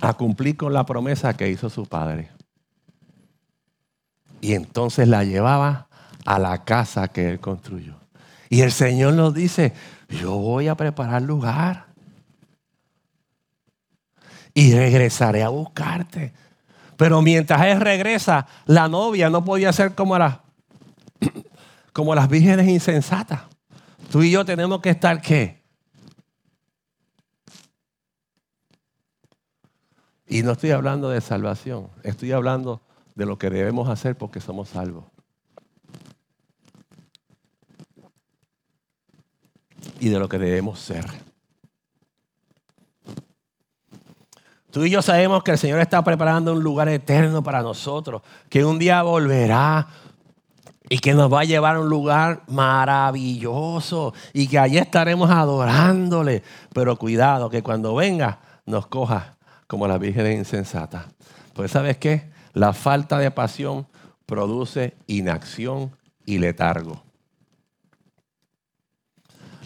[0.02, 2.28] a cumplir con la promesa que hizo su padre.
[4.42, 5.88] Y entonces la llevaba
[6.26, 7.94] a la casa que él construyó.
[8.50, 9.72] Y el Señor nos dice,
[10.10, 11.86] yo voy a preparar lugar.
[14.52, 16.34] Y regresaré a buscarte.
[16.98, 20.14] Pero mientras él regresa, la novia no podía ser como,
[21.92, 23.42] como las vírgenes insensatas.
[24.10, 25.62] Tú y yo tenemos que estar qué?
[30.26, 32.80] Y no estoy hablando de salvación, estoy hablando
[33.14, 35.04] de lo que debemos hacer porque somos salvos.
[40.00, 41.04] Y de lo que debemos ser.
[44.70, 48.64] Tú y yo sabemos que el Señor está preparando un lugar eterno para nosotros, que
[48.64, 49.86] un día volverá
[50.92, 56.42] y que nos va a llevar a un lugar maravilloso y que allí estaremos adorándole.
[56.74, 61.06] Pero cuidado, que cuando venga nos coja como la Virgen insensata.
[61.54, 62.30] Pues sabes qué?
[62.52, 63.86] La falta de pasión
[64.26, 67.02] produce inacción y letargo.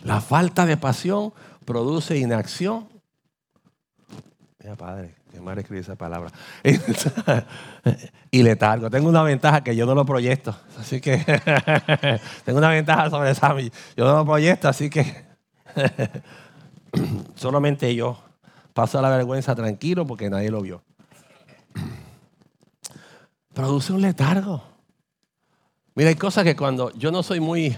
[0.04, 1.32] La falta de pasión
[1.64, 2.86] produce inacción.
[4.60, 5.16] Mira, padre,
[5.54, 6.30] escribir esa palabra.
[8.30, 8.90] y letargo.
[8.90, 10.54] Tengo una ventaja que yo no lo proyecto.
[10.78, 11.18] Así que
[12.44, 13.70] tengo una ventaja sobre Sammy.
[13.96, 15.24] Yo no lo proyecto, así que
[17.35, 18.18] solamente yo
[18.72, 20.82] paso la vergüenza tranquilo porque nadie lo vio
[23.56, 24.62] produce un letargo.
[25.94, 27.74] Mira, hay cosas que cuando yo no soy muy...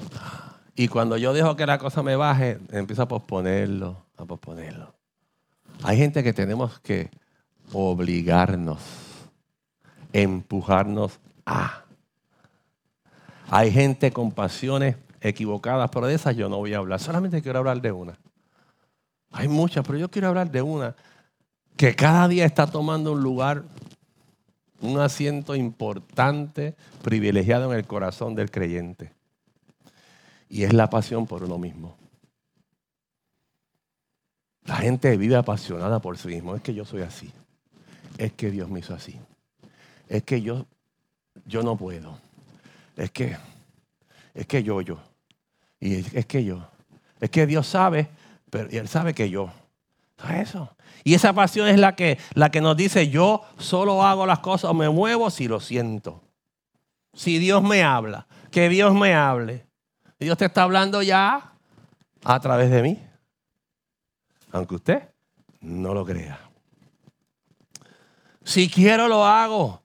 [0.74, 4.94] Y cuando yo dejo que la cosa me baje, empiezo a posponerlo, a posponerlo.
[5.84, 7.10] Hay gente que tenemos que
[7.72, 8.80] obligarnos,
[10.12, 11.84] empujarnos a.
[13.50, 17.00] Hay gente con pasiones equivocadas, pero de esas yo no voy a hablar.
[17.00, 18.18] Solamente quiero hablar de una.
[19.30, 20.94] Hay muchas, pero yo quiero hablar de una
[21.76, 23.64] que cada día está tomando un lugar
[24.80, 29.12] un asiento importante, privilegiado en el corazón del creyente.
[30.48, 31.96] Y es la pasión por uno mismo.
[34.64, 36.54] La gente vive apasionada por sí mismo.
[36.54, 37.32] Es que yo soy así.
[38.18, 39.18] Es que Dios me hizo así.
[40.08, 40.66] Es que yo,
[41.46, 42.18] yo no puedo.
[42.96, 43.36] Es que,
[44.34, 44.98] es que yo, yo.
[45.78, 46.68] Y es, que yo.
[47.20, 48.08] Es que Dios sabe,
[48.50, 49.52] pero Él sabe que yo.
[50.34, 50.74] Eso.
[51.04, 54.74] Y esa pasión es la que, la que nos dice, yo solo hago las cosas,
[54.74, 56.20] me muevo si lo siento.
[57.14, 59.64] Si Dios me habla, que Dios me hable.
[60.18, 61.52] Dios te está hablando ya
[62.24, 62.98] a través de mí.
[64.50, 65.08] Aunque usted
[65.60, 66.47] no lo crea.
[68.48, 69.82] Si quiero lo hago.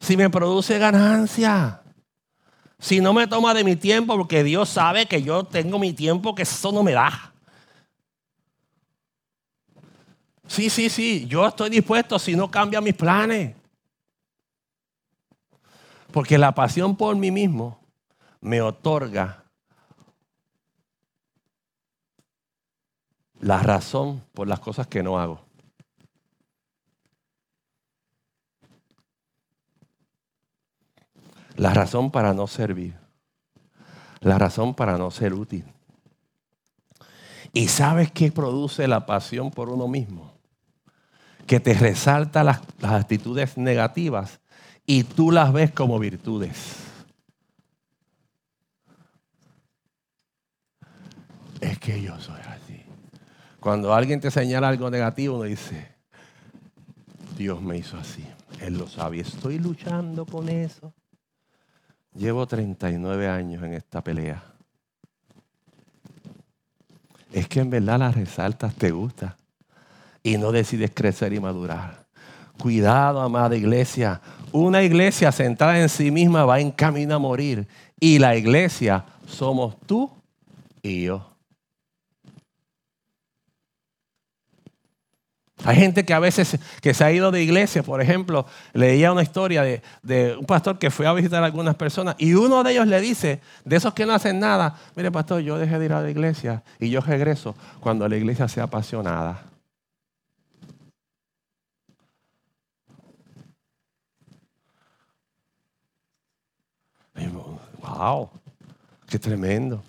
[0.00, 1.82] Si me produce ganancia.
[2.78, 6.34] Si no me toma de mi tiempo, porque Dios sabe que yo tengo mi tiempo,
[6.34, 7.34] que eso no me da.
[10.46, 13.54] Sí, sí, sí, yo estoy dispuesto si no cambia mis planes.
[16.10, 17.78] Porque la pasión por mí mismo
[18.40, 19.44] me otorga
[23.40, 25.43] la razón por las cosas que no hago.
[31.56, 32.96] La razón para no servir.
[34.20, 35.64] La razón para no ser útil.
[37.52, 40.32] ¿Y sabes qué produce la pasión por uno mismo?
[41.46, 44.40] Que te resalta las, las actitudes negativas
[44.86, 46.76] y tú las ves como virtudes.
[51.60, 52.82] Es que yo soy así.
[53.60, 55.94] Cuando alguien te señala algo negativo, uno dice,
[57.38, 58.24] Dios me hizo así.
[58.60, 59.20] Él lo sabe.
[59.20, 60.92] Estoy luchando con eso.
[62.14, 64.42] Llevo 39 años en esta pelea.
[67.32, 69.36] Es que en verdad las resaltas, te gusta.
[70.22, 72.04] Y no decides crecer y madurar.
[72.58, 74.20] Cuidado, amada iglesia.
[74.52, 77.66] Una iglesia sentada en sí misma va en camino a morir.
[77.98, 80.10] Y la iglesia somos tú
[80.82, 81.33] y yo.
[85.64, 89.22] Hay gente que a veces que se ha ido de iglesia, por ejemplo, leía una
[89.22, 92.86] historia de, un pastor que fue a visitar a algunas personas y uno de ellos
[92.86, 96.02] le dice, de esos que no hacen nada, mire pastor, yo dejé de ir a
[96.02, 99.42] la iglesia y yo regreso cuando la iglesia sea apasionada.
[107.80, 108.30] Wow,
[109.08, 109.82] qué tremendo.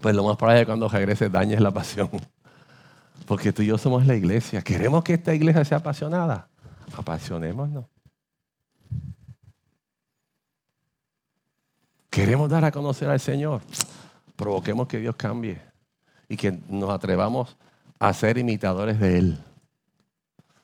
[0.00, 2.10] Pues lo más probable es que cuando regrese dañes la pasión.
[3.26, 4.62] Porque tú y yo somos la iglesia.
[4.62, 6.48] ¿Queremos que esta iglesia sea apasionada?
[6.96, 7.86] Apasionémonos.
[12.10, 13.62] ¿Queremos dar a conocer al Señor?
[14.36, 15.60] Provoquemos que Dios cambie
[16.28, 17.56] y que nos atrevamos
[17.98, 19.38] a ser imitadores de Él.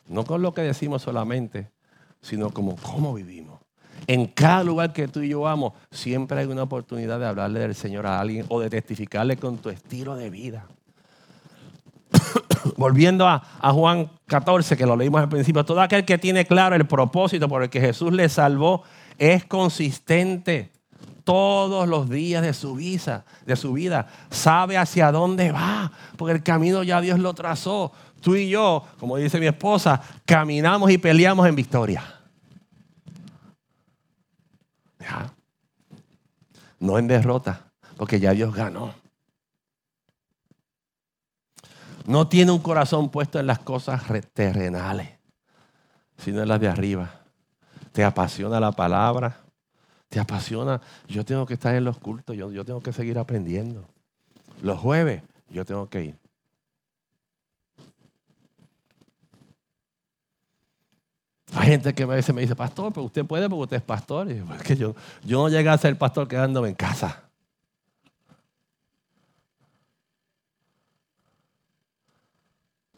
[0.07, 1.71] No con lo que decimos solamente,
[2.21, 3.61] sino como cómo vivimos.
[4.07, 7.75] En cada lugar que tú y yo vamos, siempre hay una oportunidad de hablarle del
[7.75, 10.67] Señor a alguien o de testificarle con tu estilo de vida.
[12.77, 13.41] Volviendo a,
[13.73, 17.63] Juan 14, que lo leímos al principio, todo aquel que tiene claro el propósito por
[17.63, 18.83] el que Jesús le salvó
[19.19, 20.73] es consistente
[21.25, 24.07] todos los días de su vida, de su vida.
[24.31, 27.93] Sabe hacia dónde va, porque el camino ya Dios lo trazó.
[28.21, 32.03] Tú y yo, como dice mi esposa, caminamos y peleamos en victoria.
[36.79, 38.95] No en derrota, porque ya Dios ganó
[42.11, 44.03] no tiene un corazón puesto en las cosas
[44.35, 45.11] terrenales,
[46.19, 47.21] sino en las de arriba.
[47.93, 49.39] Te apasiona la palabra,
[50.09, 50.81] te apasiona.
[51.07, 53.85] Yo tengo que estar en los cultos, yo, yo tengo que seguir aprendiendo.
[54.61, 56.19] Los jueves, yo tengo que ir.
[61.55, 64.29] Hay gente que a veces me dice, pastor, pero usted puede porque usted es pastor.
[64.33, 67.30] Y yo, yo, yo no llegué a ser pastor quedándome en casa.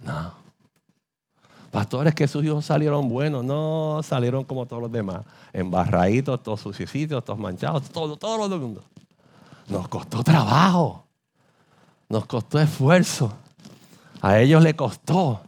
[0.05, 0.42] No.
[1.70, 5.22] Pastores que sus hijos salieron buenos, no salieron como todos los demás,
[5.55, 8.84] embarraditos, todos suciecitos, todos manchados, todo, todo lo mundo.
[9.68, 11.07] Nos costó trabajo,
[12.11, 13.32] nos costó esfuerzo,
[14.20, 15.40] a ellos le costó,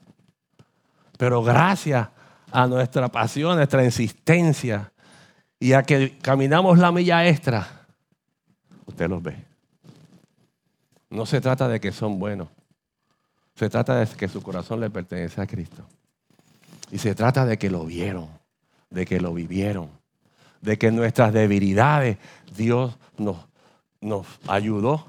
[1.18, 2.08] pero gracias
[2.50, 4.90] a nuestra pasión, nuestra insistencia
[5.60, 7.86] y a que caminamos la milla extra,
[8.86, 9.44] usted los ve.
[11.10, 12.48] No se trata de que son buenos,
[13.54, 15.84] se trata de que su corazón le pertenece a Cristo.
[16.90, 18.28] Y se trata de que lo vieron,
[18.90, 19.90] de que lo vivieron,
[20.60, 22.18] de que nuestras debilidades
[22.56, 23.36] Dios nos,
[24.00, 25.06] nos ayudó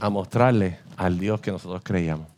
[0.00, 2.28] a mostrarle al Dios que nosotros creíamos.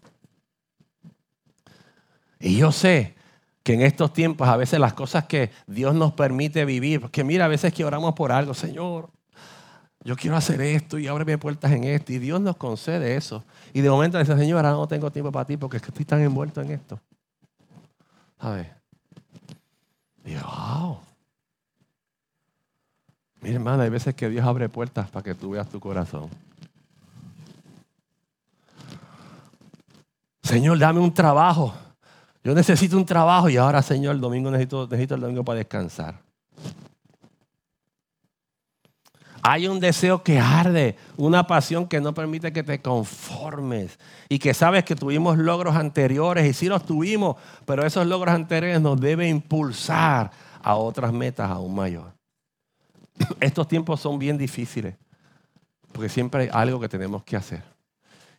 [2.38, 3.14] Y yo sé
[3.62, 7.46] que en estos tiempos a veces las cosas que Dios nos permite vivir, porque mira,
[7.46, 9.10] a veces que oramos por algo, Señor,
[10.06, 12.12] yo quiero hacer esto y ábreme puertas en esto.
[12.12, 13.42] Y Dios nos concede eso.
[13.72, 16.04] Y de momento dice, Señor, ahora no tengo tiempo para ti porque es que estoy
[16.04, 17.00] tan envuelto en esto.
[18.40, 18.68] ¿Sabes?
[20.24, 21.00] Y wow.
[23.40, 26.30] Mira, hermana, hay veces que Dios abre puertas para que tú veas tu corazón.
[30.40, 31.74] Señor, dame un trabajo.
[32.44, 36.25] Yo necesito un trabajo y ahora, Señor, el domingo necesito el domingo para descansar.
[39.48, 43.96] Hay un deseo que arde, una pasión que no permite que te conformes
[44.28, 48.80] y que sabes que tuvimos logros anteriores y sí los tuvimos, pero esos logros anteriores
[48.80, 52.12] nos deben impulsar a otras metas aún mayores.
[53.40, 54.96] estos tiempos son bien difíciles,
[55.92, 57.62] porque siempre hay algo que tenemos que hacer.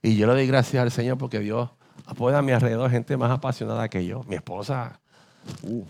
[0.01, 1.69] Y yo le doy gracias al Señor porque Dios
[2.17, 4.25] pone a mi alrededor gente más apasionada que yo.
[4.25, 4.99] Mi esposa
[5.61, 5.85] uh,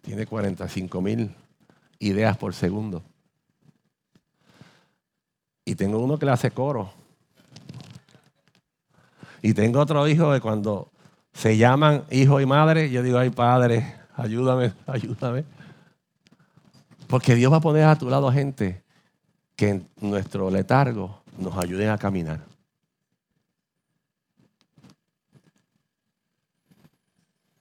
[0.00, 1.34] tiene 45 mil
[1.98, 3.02] ideas por segundo.
[5.64, 6.92] Y tengo uno que le hace coro.
[9.42, 10.90] Y tengo otro hijo que cuando
[11.32, 15.44] se llaman hijo y madre, yo digo, ay padre, ayúdame, ayúdame.
[17.08, 18.82] Porque Dios va a poner a tu lado gente
[19.56, 22.40] que en nuestro letargo nos ayuden a caminar.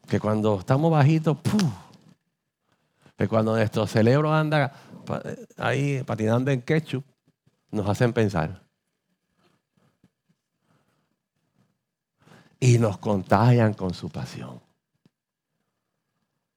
[0.07, 1.37] Que cuando estamos bajitos,
[3.17, 4.73] que cuando nuestro cerebro anda
[5.57, 7.03] ahí patinando en ketchup,
[7.71, 8.61] nos hacen pensar.
[12.59, 14.61] Y nos contagian con su pasión.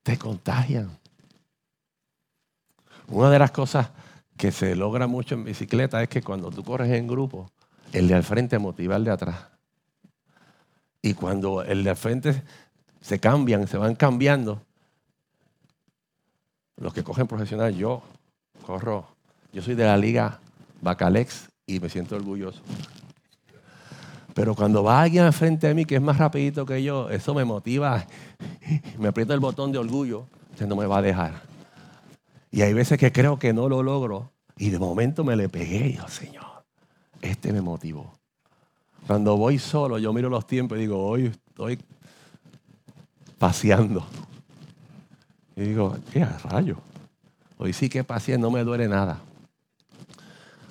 [0.03, 0.99] Te contagian.
[3.09, 3.91] Una de las cosas
[4.37, 7.51] que se logra mucho en bicicleta es que cuando tú corres en grupo,
[7.93, 9.49] el de al frente motiva al de atrás.
[11.01, 12.43] Y cuando el de al frente
[13.01, 14.63] se cambian, se van cambiando,
[16.77, 18.03] los que cogen profesional, yo
[18.67, 19.07] corro,
[19.53, 20.41] yo soy de la liga
[20.85, 22.61] Bacalex y me siento orgulloso.
[24.35, 27.35] Pero cuando va alguien al frente de mí que es más rapidito que yo, eso
[27.35, 28.05] me motiva,
[28.99, 30.27] me aprieta el botón de orgullo,
[30.59, 31.43] que no me va a dejar.
[32.51, 35.95] Y hay veces que creo que no lo logro y de momento me le pegué
[35.95, 36.65] yo, Señor,
[37.23, 38.13] este me motivó.
[39.07, 41.79] Cuando voy solo, yo miro los tiempos y digo, hoy estoy
[43.39, 44.05] paseando.
[45.57, 46.79] Y digo, ¿qué rayo?
[47.59, 49.21] Hoy sí que paseando, no me duele nada.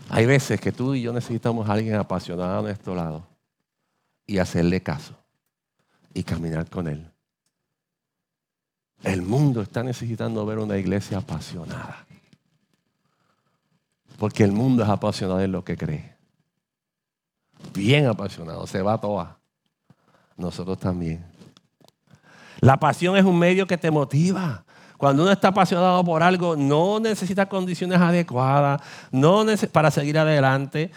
[0.10, 3.28] Hay veces que tú y yo necesitamos a alguien apasionado a nuestro lado
[4.26, 5.16] y hacerle caso
[6.14, 7.10] y caminar con él.
[9.04, 12.06] El mundo está necesitando ver una iglesia apasionada.
[14.18, 16.16] Porque el mundo es apasionado en lo que cree.
[17.74, 19.39] Bien apasionado, se va a toa.
[20.38, 21.26] Nosotros también.
[22.62, 24.64] La pasión es un medio que te motiva.
[25.04, 28.82] Cuando uno está apasionado por algo, no necesita condiciones adecuadas
[29.12, 30.91] no para seguir adelante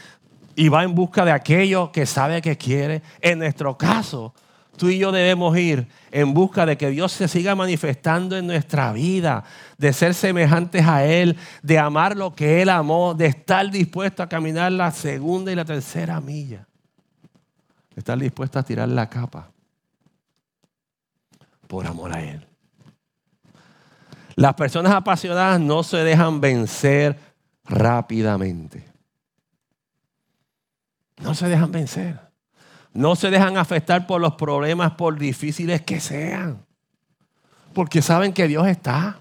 [0.54, 3.02] y va en busca de aquello que sabe que quiere.
[3.20, 4.32] En nuestro caso,
[4.76, 8.92] tú y yo debemos ir en busca de que Dios se siga manifestando en nuestra
[8.92, 9.42] vida,
[9.76, 14.28] de ser semejantes a Él, de amar lo que Él amó, de estar dispuesto a
[14.28, 16.64] caminar la segunda y la tercera milla,
[17.92, 19.50] de estar dispuesto a tirar la capa
[21.66, 22.46] por amor a Él.
[24.36, 27.18] Las personas apasionadas no se dejan vencer
[27.64, 28.86] rápidamente.
[31.22, 32.20] No se dejan vencer.
[32.92, 36.62] No se dejan afectar por los problemas, por difíciles que sean.
[37.72, 39.18] Porque saben que Dios está.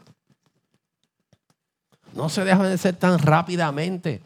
[2.13, 4.21] No se dejan vencer tan rápidamente.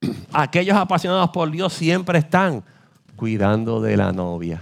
[0.32, 2.64] Aquellos apasionados por Dios siempre están
[3.14, 4.60] cuidando de la novia.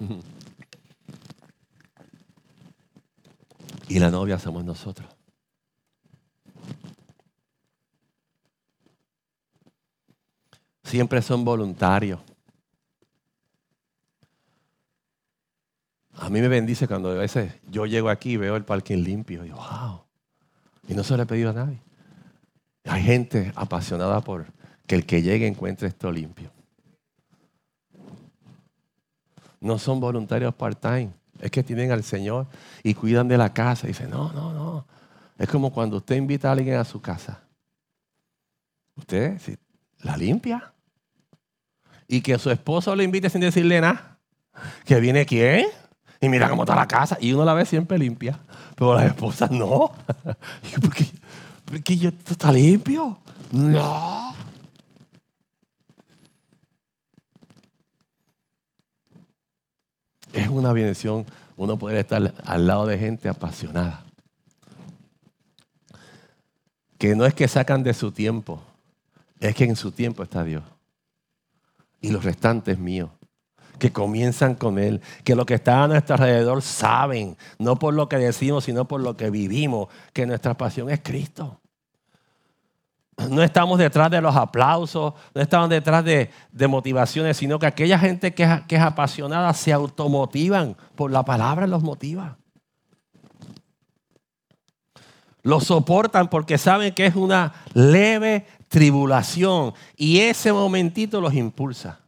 [3.88, 5.08] Y la novia somos nosotros.
[10.84, 12.20] Siempre son voluntarios.
[16.14, 19.44] A mí me bendice cuando a veces yo llego aquí y veo el parking limpio.
[19.44, 20.04] Y yo, wow.
[20.88, 21.80] Y no se lo he pedido a nadie.
[22.84, 24.46] Hay gente apasionada por
[24.86, 26.50] que el que llegue encuentre esto limpio.
[29.60, 31.12] No son voluntarios part-time
[31.42, 32.46] es que tienen al Señor
[32.84, 33.86] y cuidan de la casa.
[33.86, 34.86] Y dicen, no, no, no.
[35.36, 37.40] Es como cuando usted invita a alguien a su casa.
[38.94, 39.40] Usted
[39.98, 40.72] la limpia.
[42.06, 44.18] Y que su esposo lo invite sin decirle nada.
[44.84, 45.66] Que viene quién.
[46.20, 47.18] Y mira cómo está la casa.
[47.20, 48.38] Y uno la ve siempre limpia.
[48.76, 49.90] Pero las esposas no.
[50.80, 51.06] ¿Por qué,
[51.64, 53.18] ¿Por qué yo, está limpio?
[53.50, 54.32] No.
[60.34, 61.26] Es una bendición
[61.56, 64.04] uno poder estar al lado de gente apasionada.
[66.98, 68.62] Que no es que sacan de su tiempo,
[69.40, 70.62] es que en su tiempo está Dios.
[72.00, 73.10] Y los restantes míos,
[73.78, 78.08] que comienzan con Él, que lo que está a nuestro alrededor saben, no por lo
[78.08, 81.61] que decimos, sino por lo que vivimos, que nuestra pasión es Cristo.
[83.16, 86.30] No estamos detrás de los aplausos, no estamos detrás de,
[86.68, 92.38] motivaciones, sino que aquella gente que, es apasionada se automotivan por la palabra, los motiva.
[95.42, 102.00] Los soportan porque saben que es una leve tribulación y ese momentito los impulsa.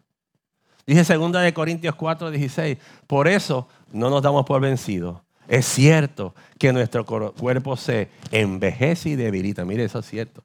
[0.86, 5.20] Dice 2 de Corintios 4, 16, por eso no nos damos por vencidos.
[5.48, 9.64] Es cierto que nuestro cuerpo se envejece y debilita.
[9.64, 10.42] Mire, eso es cierto.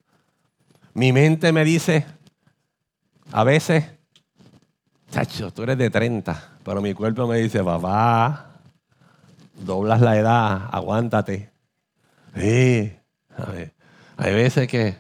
[0.94, 2.06] Mi mente me dice,
[3.32, 3.86] a veces,
[5.12, 8.50] chacho, tú eres de 30, pero mi cuerpo me dice, papá,
[9.54, 11.52] doblas la edad, aguántate.
[12.36, 12.94] Sí,
[14.18, 14.98] hay veces que,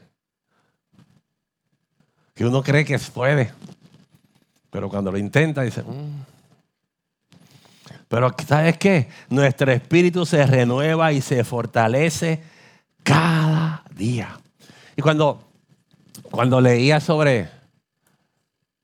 [2.36, 3.52] que uno cree que puede,
[4.70, 6.26] pero cuando lo intenta dice, mm".
[8.08, 9.10] pero ¿sabes qué?
[9.30, 12.44] Nuestro espíritu se renueva y se fortalece
[13.04, 14.40] cada día.
[14.96, 15.49] Y cuando,
[16.32, 17.50] cuando leía sobre,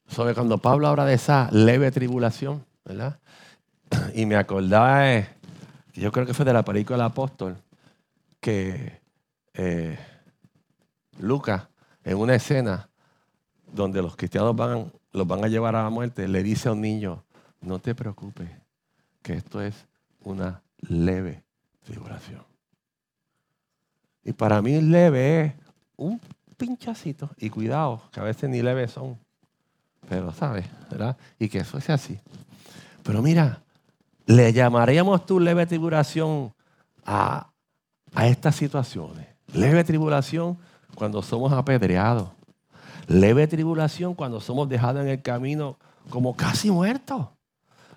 [0.08, 3.20] sobre cuando Pablo habla de esa leve tribulación, ¿verdad?
[4.14, 5.28] Y me acordaba, de,
[5.94, 7.58] yo creo que fue de la película del apóstol,
[8.40, 9.00] que
[9.54, 9.98] eh,
[11.20, 11.68] Lucas,
[12.04, 12.90] en una escena
[13.72, 16.82] donde los cristianos van, los van a llevar a la muerte, le dice a un
[16.82, 17.24] niño,
[17.62, 18.50] no te preocupes,
[19.22, 19.88] que esto es
[20.22, 21.44] una leve
[21.84, 22.44] tribulación.
[24.24, 25.54] Y para mí leve es
[25.96, 26.20] un
[26.58, 27.30] pinchacito.
[27.38, 29.18] Y cuidado, que a veces ni leves son.
[30.08, 31.18] Pero sabes, ¿verdad?
[31.40, 32.20] Y que eso sea así.
[33.04, 33.62] Pero mira,
[34.26, 36.54] le llamaríamos tu leve tribulación
[37.06, 37.50] a,
[38.14, 39.28] a estas situaciones.
[39.54, 40.58] Leve tribulación
[40.96, 42.30] cuando somos apedreados.
[43.08, 45.78] Leve tribulación cuando somos dejados en el camino
[46.10, 47.28] como casi muertos.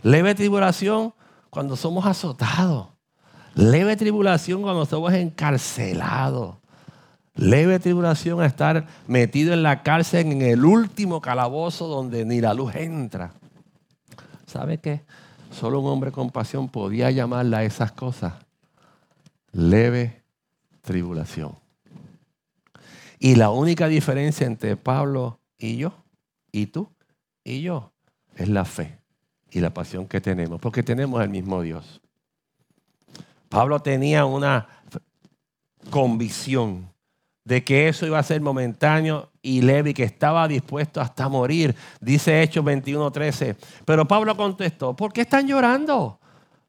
[0.03, 1.15] Leve tribulación
[1.51, 2.89] cuando somos azotados.
[3.55, 6.57] Leve tribulación cuando somos encarcelados.
[7.39, 12.53] Leve tribulación a estar metido en la cárcel en el último calabozo donde ni la
[12.53, 13.32] luz entra.
[14.45, 15.03] ¿Sabe qué?
[15.53, 18.34] Solo un hombre con pasión podía llamarla a esas cosas
[19.53, 20.22] leve
[20.82, 21.57] tribulación.
[23.18, 25.93] Y la única diferencia entre Pablo y yo,
[26.53, 26.89] y tú
[27.45, 27.93] y yo,
[28.36, 28.99] es la fe
[29.51, 32.01] y la pasión que tenemos, porque tenemos el mismo Dios.
[33.49, 34.68] Pablo tenía una
[35.91, 36.93] convicción
[37.49, 41.75] de que eso iba a ser momentáneo y leve y que estaba dispuesto hasta morir.
[41.99, 43.57] Dice Hechos 21:13.
[43.87, 46.21] Pero Pablo contestó, ¿por qué están llorando?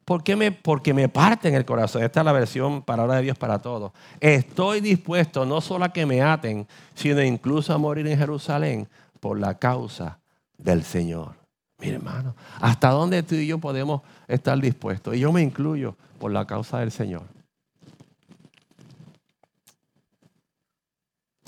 [0.06, 2.02] ¿Por qué me, porque me parten el corazón.
[2.02, 3.92] Esta es la versión palabra de Dios para todos.
[4.20, 8.88] Estoy dispuesto no solo a que me aten, sino incluso a morir en Jerusalén
[9.20, 10.18] por la causa
[10.56, 11.34] del Señor.
[11.78, 15.14] Mire, hermano, ¿hasta dónde tú y yo podemos estar dispuestos?
[15.14, 17.39] Y yo me incluyo por la causa del Señor.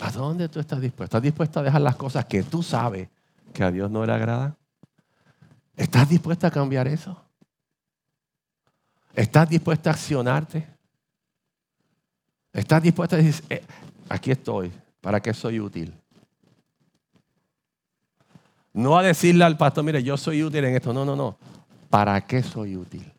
[0.02, 1.04] ¿Hasta dónde tú estás dispuesto?
[1.16, 3.08] ¿Estás dispuesto a dejar las cosas que tú sabes
[3.54, 4.56] que a Dios no le agradan?
[5.76, 7.22] ¿Estás dispuesto a cambiar eso?
[9.14, 10.66] ¿Estás dispuesto a accionarte?
[12.52, 13.64] ¿Estás dispuesto a decir, eh,
[14.08, 15.94] aquí estoy, ¿para qué soy útil?
[18.72, 20.92] No a decirle al pastor, mire, yo soy útil en esto.
[20.92, 21.36] No, no, no.
[21.88, 23.11] ¿Para qué soy útil?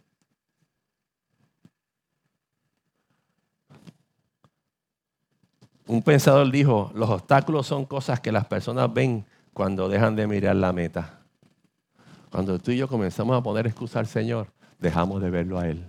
[5.85, 10.55] Un pensador dijo, los obstáculos son cosas que las personas ven cuando dejan de mirar
[10.55, 11.19] la meta.
[12.31, 14.47] Cuando tú y yo comenzamos a poner excusa al Señor,
[14.79, 15.87] dejamos de verlo a Él.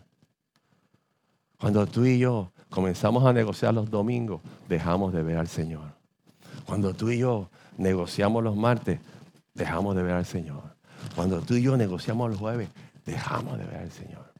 [1.59, 5.95] Cuando tú y yo comenzamos a negociar los domingos, dejamos de ver al Señor.
[6.66, 9.01] Cuando tú y yo negociamos los martes,
[9.55, 10.62] dejamos de ver al Señor.
[11.14, 12.68] Cuando tú y yo negociamos los jueves,
[13.07, 14.32] dejamos de ver al Señor.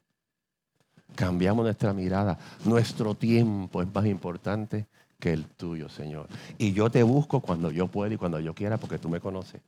[1.14, 2.36] Cambiamos nuestra mirada.
[2.64, 4.88] Nuestro tiempo es más importante
[5.24, 6.28] que el tuyo, Señor.
[6.58, 9.62] Y yo te busco cuando yo pueda y cuando yo quiera porque tú me conoces.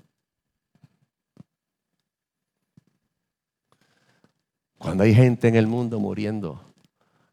[4.76, 6.60] Cuando hay gente en el mundo muriendo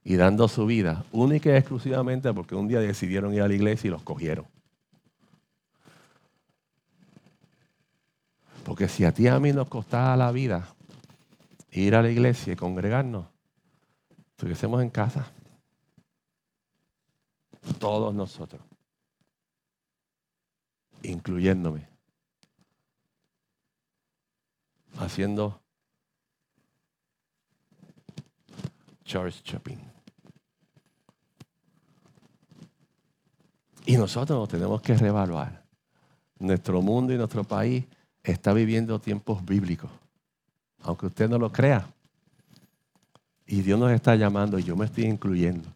[0.05, 3.89] y dando su vida, única y exclusivamente porque un día decidieron ir a la iglesia
[3.89, 4.45] y los cogieron.
[8.63, 10.73] Porque si a ti y a mí nos costaba la vida
[11.71, 13.25] ir a la iglesia y congregarnos,
[14.37, 15.29] estuviésemos en casa.
[17.83, 18.61] Todos nosotros,
[21.01, 21.85] incluyéndome,
[24.99, 25.61] haciendo
[29.03, 29.79] Charles Shopping.
[33.85, 35.65] Y nosotros nos tenemos que reevaluar.
[36.39, 37.83] Nuestro mundo y nuestro país
[38.23, 39.91] está viviendo tiempos bíblicos,
[40.83, 41.85] aunque usted no lo crea.
[43.45, 45.67] Y Dios nos está llamando y yo me estoy incluyendo.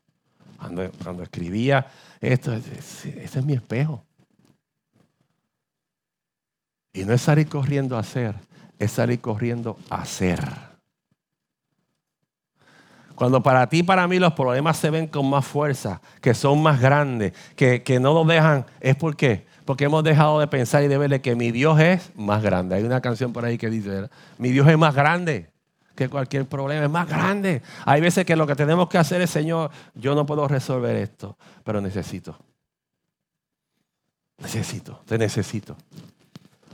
[0.57, 1.87] Cuando, escribía
[2.19, 4.03] esto, ese es mi espejo.
[6.93, 8.35] Y no es salir corriendo a hacer,
[8.79, 10.39] es salir corriendo a hacer.
[13.13, 16.61] Cuando para ti y para mí los problemas se ven con más fuerza, que son
[16.61, 20.87] más grandes, que, que no nos dejan, es porque porque hemos dejado de pensar y
[20.87, 22.75] de verle que mi Dios es más grande.
[22.75, 25.49] Hay una canción por ahí que dice, mi Dios es más grande
[25.97, 27.63] que cualquier problema, es más grande.
[27.83, 31.35] Hay veces que lo que tenemos que hacer es, Señor, yo no puedo resolver esto,
[31.63, 32.37] pero necesito.
[34.37, 35.75] Necesito, te necesito.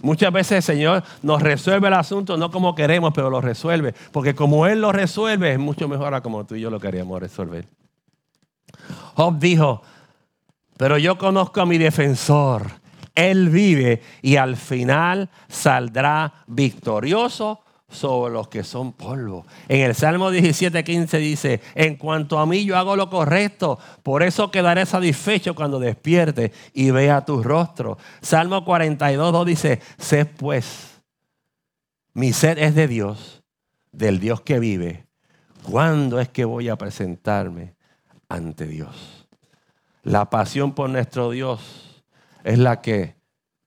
[0.01, 3.95] Muchas veces el Señor nos resuelve el asunto no como queremos, pero lo resuelve.
[4.11, 7.21] Porque como Él lo resuelve, es mucho mejor a como tú y yo lo queríamos
[7.21, 7.65] resolver.
[9.15, 9.81] Job dijo,
[10.75, 12.63] pero yo conozco a mi defensor.
[13.15, 17.61] Él vive y al final saldrá victorioso
[17.93, 19.45] sobre los que son polvo.
[19.67, 24.23] En el Salmo 17, 15 dice, en cuanto a mí yo hago lo correcto, por
[24.23, 27.97] eso quedaré satisfecho cuando despierte y vea tu rostro.
[28.21, 31.01] Salmo 42, 2 dice, sé pues,
[32.13, 33.43] mi sed es de Dios,
[33.91, 35.05] del Dios que vive.
[35.63, 37.75] ¿Cuándo es que voy a presentarme
[38.27, 39.27] ante Dios?
[40.03, 42.03] La pasión por nuestro Dios
[42.43, 43.15] es la que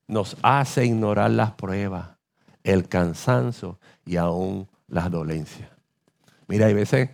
[0.07, 2.11] nos hace ignorar las pruebas,
[2.63, 5.69] el cansancio y aún las dolencias.
[6.47, 7.11] Mira, hay veces,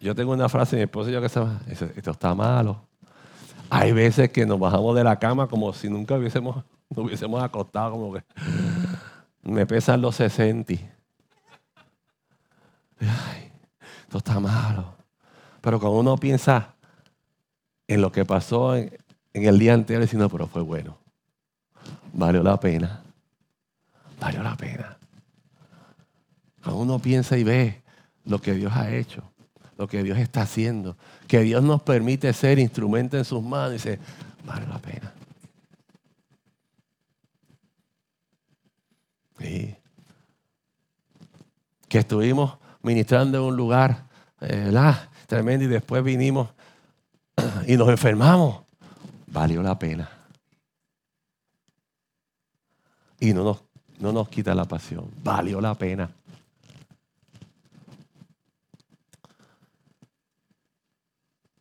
[0.00, 2.82] yo tengo una frase mi esposo y yo que se esto está malo.
[3.70, 7.92] Hay veces que nos bajamos de la cama como si nunca hubiésemos, nos hubiésemos acostado,
[7.92, 8.24] como que
[9.42, 10.72] me pesan los 60.
[13.00, 13.52] Ay,
[14.02, 14.94] esto está malo.
[15.60, 16.74] Pero cuando uno piensa
[17.86, 18.90] en lo que pasó en,
[19.34, 20.96] el día anterior, dice, no, pero fue bueno.
[22.14, 23.02] Valió la pena.
[24.18, 24.97] Valió la pena
[26.76, 27.82] uno piensa y ve
[28.24, 29.22] lo que Dios ha hecho,
[29.76, 30.96] lo que Dios está haciendo,
[31.26, 33.98] que Dios nos permite ser instrumento en sus manos y dice,
[34.44, 35.12] vale la pena.
[41.88, 44.04] Que estuvimos ministrando en un lugar
[44.40, 44.72] eh,
[45.26, 46.50] tremendo y después vinimos
[47.66, 48.62] y nos enfermamos.
[49.28, 50.10] Valió la pena.
[53.20, 53.64] Y no nos,
[53.98, 55.10] no nos quita la pasión.
[55.22, 56.10] Valió la pena.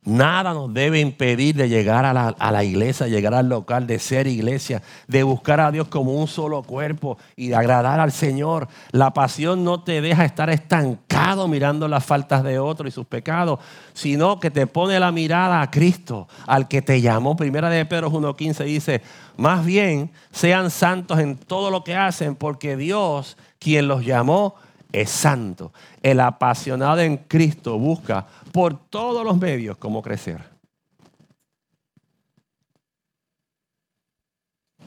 [0.08, 4.82] Nada nos debe impedir de llegar a la, iglesia, llegar al local, de ser iglesia,
[5.06, 8.70] de buscar a Dios como un solo cuerpo y de agradar al Señor.
[8.92, 13.60] La pasión no te deja estar estancado mirando las faltas de otro y sus pecados,
[13.94, 17.36] sino que te pone la mirada a Cristo, al que te llamó.
[17.36, 19.02] Primera de Pedro 1.15 dice,
[19.36, 24.56] más bien sean santos en todo lo que hacen, porque Dios, quien los llamó,
[24.92, 25.74] es santo.
[26.02, 28.26] El apasionado en Cristo busca
[28.58, 30.44] por todos los medios cómo crecer.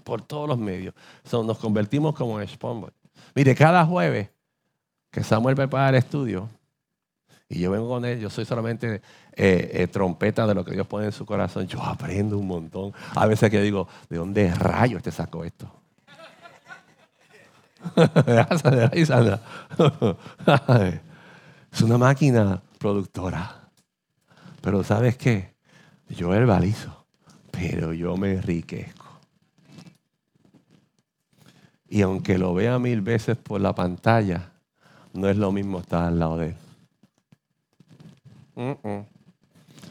[0.03, 0.93] Por todos los medios.
[1.31, 2.49] nos convertimos como en
[3.33, 4.29] Mire, cada jueves
[5.13, 6.49] que Samuel prepara el estudio,
[7.49, 9.03] y yo vengo con él, yo soy solamente
[9.37, 12.93] eh, eh, trompeta de lo que Dios pone en su corazón, yo aprendo un montón.
[13.15, 15.73] A veces que digo, ¿de dónde rayos te sacó esto?
[21.73, 23.60] es una máquina productora.
[24.61, 25.55] Pero ¿sabes qué?
[26.09, 27.07] Yo verbalizo,
[27.51, 29.07] pero yo me enriquezco.
[31.89, 34.53] Y aunque lo vea mil veces por la pantalla,
[35.13, 36.57] no es lo mismo estar al lado de él.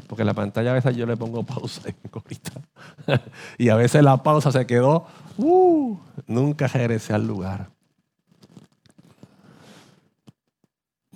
[0.07, 1.82] Porque la pantalla a veces yo le pongo pausa
[3.57, 5.05] y a veces la pausa se quedó,
[5.38, 5.97] uh,
[6.28, 7.70] nunca regresé al lugar.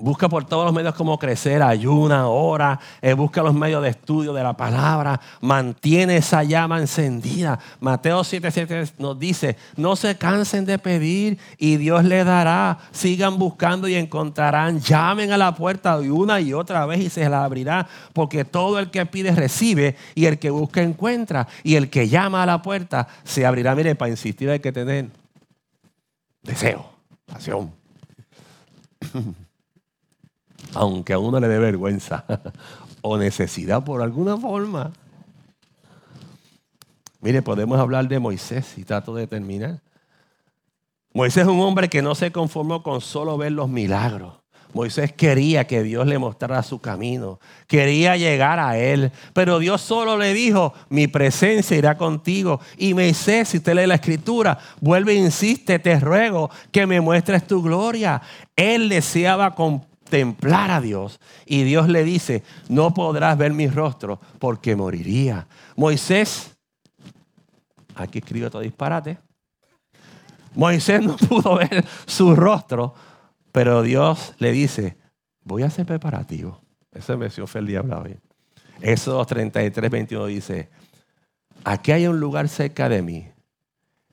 [0.03, 4.33] Busca por todos los medios cómo crecer, ayuna, ora, eh, busca los medios de estudio
[4.33, 7.57] de la palabra, mantiene esa llama encendida.
[7.79, 12.79] Mateo 7:7 nos dice, no se cansen de pedir y Dios les dará.
[12.91, 14.81] Sigan buscando y encontrarán.
[14.81, 18.79] Llamen a la puerta de una y otra vez y se la abrirá, porque todo
[18.79, 22.61] el que pide recibe y el que busca encuentra y el que llama a la
[22.61, 23.73] puerta se abrirá.
[23.73, 25.05] Mire, para insistir hay que tener
[26.41, 26.89] deseo,
[27.25, 27.71] pasión.
[30.75, 32.25] aunque a uno le dé vergüenza
[33.01, 34.91] o necesidad por alguna forma.
[37.21, 39.79] Mire, podemos hablar de Moisés y trato de terminar.
[41.13, 44.33] Moisés es un hombre que no se conformó con solo ver los milagros.
[44.73, 50.17] Moisés quería que Dios le mostrara su camino, quería llegar a él, pero Dios solo
[50.17, 52.59] le dijo, mi presencia irá contigo.
[52.77, 57.45] Y Moisés, si usted lee la escritura, vuelve e insiste, te ruego que me muestres
[57.45, 58.21] tu gloria.
[58.55, 61.19] Él deseaba con templar a Dios.
[61.43, 65.47] Y Dios le dice, no podrás ver mi rostro porque moriría.
[65.75, 66.55] Moisés,
[67.95, 69.17] aquí escribe todo disparate.
[70.53, 72.93] Moisés no pudo ver su rostro,
[73.51, 74.99] pero Dios le dice,
[75.41, 76.61] voy a ser preparativo.
[76.91, 78.15] Ese me fue el diablo hoy.
[78.81, 80.69] Eso 33, 21 dice,
[81.63, 83.31] aquí hay un lugar cerca de mí,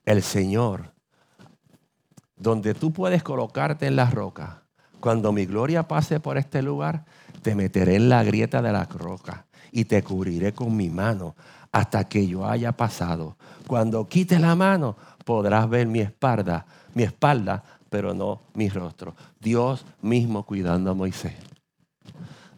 [0.07, 0.95] el Señor,
[2.37, 4.60] donde tú puedes colocarte en la roca
[5.01, 7.05] Cuando mi gloria pase por este lugar,
[7.43, 11.35] te meteré en la grieta de la roca y te cubriré con mi mano
[11.73, 13.37] hasta que yo haya pasado.
[13.67, 19.15] Cuando quite la mano, podrás ver mi espalda, mi espalda, pero no mi rostro.
[19.41, 21.35] Dios mismo cuidando a Moisés.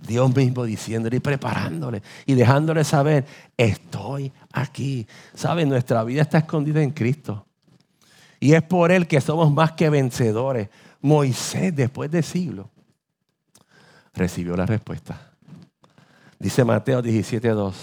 [0.07, 3.25] Dios mismo diciéndole y preparándole y dejándole saber,
[3.57, 5.07] estoy aquí.
[5.35, 5.69] ¿Saben?
[5.69, 7.47] Nuestra vida está escondida en Cristo.
[8.41, 10.69] Y es por Él que somos más que vencedores.
[11.03, 12.67] Moisés, después de siglos,
[14.15, 15.33] recibió la respuesta.
[16.39, 17.75] Dice Mateo 17.2.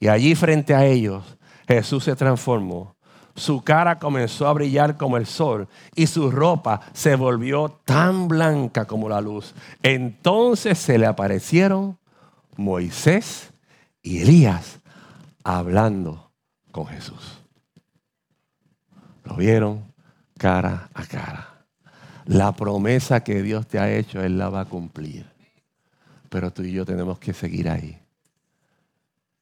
[0.00, 1.24] Y allí frente a ellos,
[1.68, 2.96] Jesús se transformó.
[3.34, 8.86] Su cara comenzó a brillar como el sol y su ropa se volvió tan blanca
[8.86, 9.54] como la luz.
[9.82, 11.98] Entonces se le aparecieron
[12.56, 13.52] Moisés
[14.02, 14.80] y Elías
[15.44, 16.30] hablando
[16.72, 17.42] con Jesús.
[19.24, 19.92] Lo vieron
[20.38, 21.55] cara a cara.
[22.26, 25.26] La promesa que Dios te ha hecho, Él la va a cumplir.
[26.28, 27.98] Pero tú y yo tenemos que seguir ahí.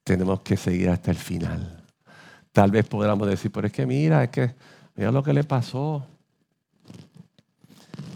[0.04, 1.82] Tenemos que seguir hasta el final.
[2.52, 4.54] Tal vez podamos decir, pero es que mira, es que
[4.94, 6.06] mira lo que le pasó.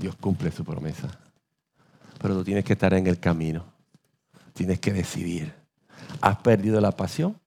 [0.00, 1.18] Dios cumple su promesa.
[2.20, 3.64] Pero tú tienes que estar en el camino.
[4.52, 5.54] Tienes que decidir.
[6.20, 7.40] ¿Has perdido la pasión?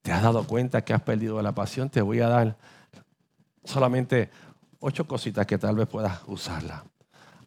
[0.00, 1.90] ¿Te has dado cuenta que has perdido la pasión?
[1.90, 2.56] Te voy a dar
[3.64, 4.30] solamente
[4.86, 6.84] ocho cositas que tal vez puedas usarla.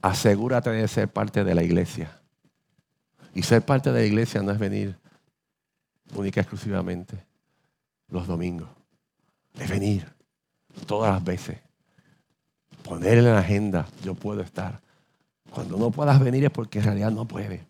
[0.01, 2.19] Asegúrate de ser parte de la iglesia.
[3.35, 4.97] Y ser parte de la iglesia no es venir
[6.15, 7.23] única y exclusivamente
[8.09, 8.69] los domingos.
[9.53, 10.11] Es venir
[10.87, 11.59] todas las veces.
[12.81, 14.81] Poner en la agenda, yo puedo estar.
[15.51, 17.67] Cuando no puedas venir es porque en realidad no puede.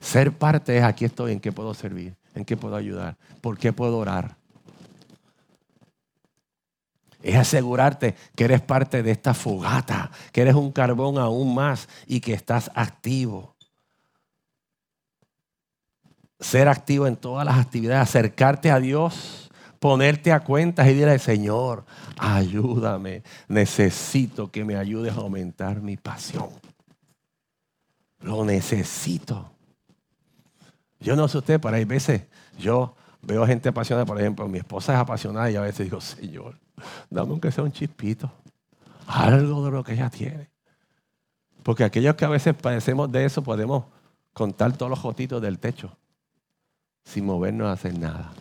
[0.00, 3.72] Ser parte es aquí estoy, en qué puedo servir, en qué puedo ayudar, por qué
[3.72, 4.37] puedo orar.
[7.28, 12.20] Es asegurarte que eres parte de esta fogata, que eres un carbón aún más y
[12.20, 13.54] que estás activo.
[16.40, 21.84] Ser activo en todas las actividades, acercarte a Dios, ponerte a cuentas y decirle, Señor,
[22.16, 26.48] ayúdame, necesito que me ayudes a aumentar mi pasión.
[28.20, 29.52] Lo necesito.
[30.98, 32.22] Yo no sé usted, pero hay veces
[32.58, 36.56] yo veo gente apasionada, por ejemplo, mi esposa es apasionada y a veces digo, Señor,
[37.10, 38.30] dame aunque sea un chispito,
[39.06, 40.50] algo de lo que ella tiene.
[41.62, 43.84] Porque aquellos que a veces padecemos de eso podemos
[44.32, 45.96] contar todos los jotitos del techo
[47.04, 48.32] sin movernos a hacer nada.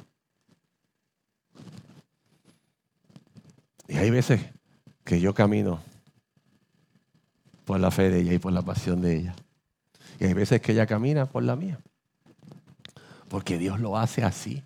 [3.88, 4.42] Y hay veces
[5.04, 5.80] que yo camino
[7.64, 9.36] por la fe de ella y por la pasión de ella.
[10.20, 11.80] Y hay veces que ella camina por la mía.
[13.30, 14.64] Porque Dios lo hace así.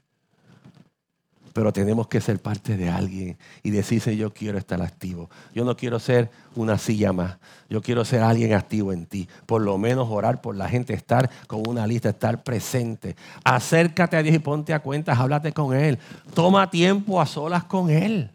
[1.54, 5.30] Pero tenemos que ser parte de alguien y decirse yo quiero estar activo.
[5.54, 7.38] Yo no quiero ser una silla más.
[7.70, 9.28] Yo quiero ser alguien activo en ti.
[9.46, 13.16] Por lo menos orar por la gente, estar con una lista, estar presente.
[13.44, 16.00] Acércate a Dios y ponte a cuentas, háblate con Él.
[16.34, 18.32] Toma tiempo a solas con Él.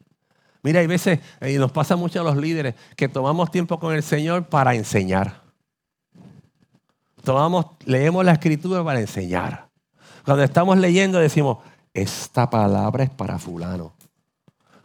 [0.62, 4.02] Mira, hay veces, y nos pasa mucho a los líderes, que tomamos tiempo con el
[4.02, 5.42] Señor para enseñar.
[7.22, 9.68] Tomamos, leemos la escritura para enseñar.
[10.24, 11.58] Cuando estamos leyendo decimos,
[11.96, 13.92] esta palabra es para fulano.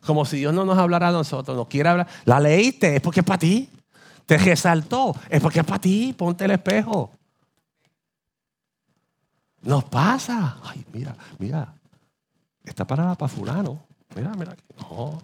[0.06, 2.08] Como si Dios no nos hablara a nosotros, nos quiere hablar.
[2.26, 3.70] La leíste, es porque es para ti.
[4.26, 6.16] Te resaltó, es porque es para ti.
[6.18, 7.12] Ponte el espejo.
[9.64, 10.58] Nos pasa.
[10.64, 11.74] Ay, mira, mira.
[12.64, 13.84] Esta palabra para fulano.
[14.16, 14.56] Mira, mira.
[14.80, 15.22] No.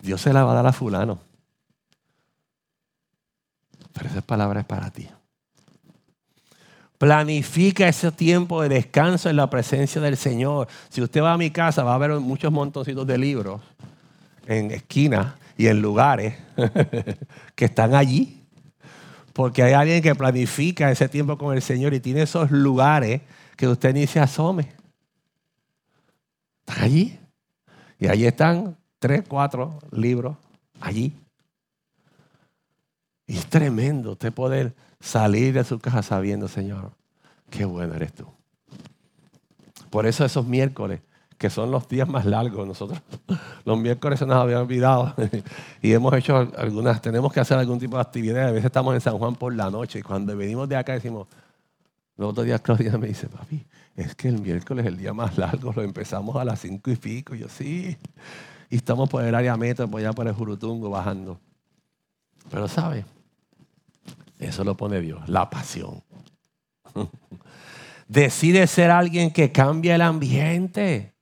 [0.00, 1.18] Dios se la va a dar a fulano.
[3.92, 5.08] Pero esa palabra es para ti.
[6.98, 10.68] Planifica ese tiempo de descanso en la presencia del Señor.
[10.88, 13.60] Si usted va a mi casa, va a ver muchos montoncitos de libros
[14.46, 16.34] en esquinas y en lugares
[17.54, 18.42] que están allí.
[19.32, 23.20] Porque hay alguien que planifica ese tiempo con el Señor y tiene esos lugares
[23.56, 24.72] que usted ni se asome.
[26.60, 27.18] Están allí.
[27.98, 30.36] Y allí están tres, cuatro libros.
[30.80, 31.12] Allí.
[33.26, 34.74] Y es tremendo usted poder
[35.04, 36.92] salir de su casa sabiendo, Señor,
[37.50, 38.26] qué bueno eres tú.
[39.90, 41.02] Por eso esos miércoles,
[41.36, 43.00] que son los días más largos, nosotros
[43.64, 45.14] los miércoles se nos había olvidado
[45.82, 48.48] y hemos hecho algunas, tenemos que hacer algún tipo de actividad.
[48.48, 51.28] A veces estamos en San Juan por la noche y cuando venimos de acá decimos,
[52.16, 53.64] los otros días Claudia me dice, papi,
[53.96, 56.96] es que el miércoles es el día más largo, lo empezamos a las cinco y
[56.96, 57.34] pico.
[57.34, 57.96] Y yo, sí.
[58.70, 61.38] Y estamos por el área metro, por allá por el Jurutungo, bajando.
[62.50, 63.04] Pero, ¿sabe?
[64.44, 66.02] Eso lo pone Dios, la pasión.
[68.08, 71.14] Decide ser alguien que cambie el ambiente.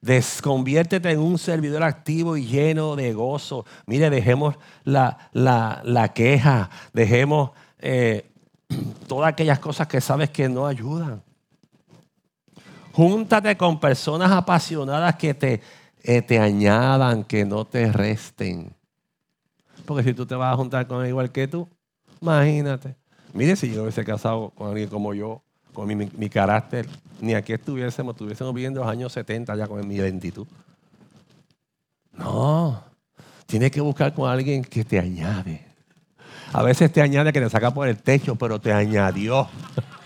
[0.00, 3.66] Desconviértete en un servidor activo y lleno de gozo.
[3.86, 8.30] Mire, dejemos la, la, queja, dejemos eh,
[9.06, 11.22] todas aquellas cosas que sabes que no ayudan.
[12.92, 15.60] Júntate con personas apasionadas que te,
[16.02, 18.74] eh, te añadan, que no te resten.
[19.84, 21.68] Porque si tú te vas a juntar con igual que tú,
[22.26, 22.96] imagínate.
[23.32, 26.86] Mire si yo hubiese casado con alguien como yo, con mi, carácter,
[27.20, 30.46] ni aquí estuviésemos, estuviésemos viviendo los años 70 ya con mi identitud.
[32.12, 32.82] No,
[33.46, 35.64] tienes que buscar con alguien que te añade.
[36.52, 39.48] A veces te añade que te saca por el techo, pero te añadió.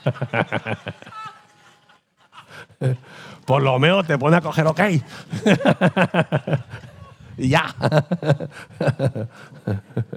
[3.46, 4.80] por lo menos te pone a coger ok.
[7.38, 7.74] y ya.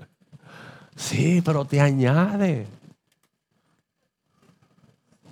[0.96, 2.68] sí, pero te añade.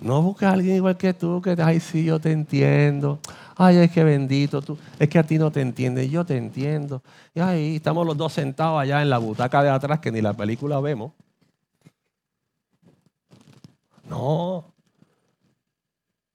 [0.00, 3.20] No busques a alguien igual que tú, que, ay, sí, yo te entiendo.
[3.56, 4.76] Ay, es que bendito tú.
[4.98, 7.02] Es que a ti no te entiende, yo te entiendo.
[7.34, 10.34] Y ahí estamos los dos sentados allá en la butaca de atrás, que ni la
[10.34, 11.12] película vemos.
[14.08, 14.64] No.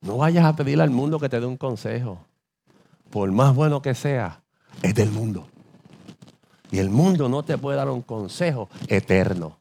[0.01, 2.19] No vayas a pedirle al mundo que te dé un consejo.
[3.09, 4.41] Por más bueno que sea,
[4.81, 5.47] es del mundo.
[6.71, 9.57] Y el mundo no te puede dar un consejo eterno.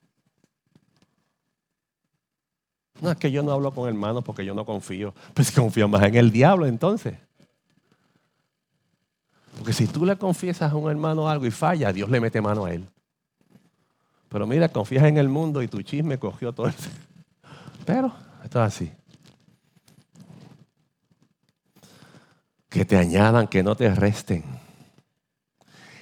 [3.00, 5.14] No es que yo no hablo con hermanos porque yo no confío.
[5.34, 7.18] Pues confío más en el diablo entonces.
[9.56, 12.64] Porque si tú le confiesas a un hermano algo y falla, Dios le mete mano
[12.64, 12.86] a él.
[14.28, 16.90] Pero mira, confías en el mundo y tu chisme cogió todo eso.
[17.86, 18.12] Pero
[18.44, 18.92] esto es así.
[22.68, 24.44] Que te añadan, que no te resten.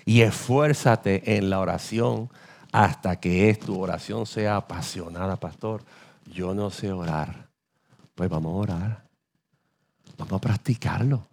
[0.04, 2.30] Y esfuérzate en la oración
[2.72, 5.82] hasta que tu oración sea apasionada, pastor
[6.26, 7.48] yo no sé orar.
[8.14, 9.04] Pues vamos a orar.
[10.16, 11.28] Vamos a practicarlo.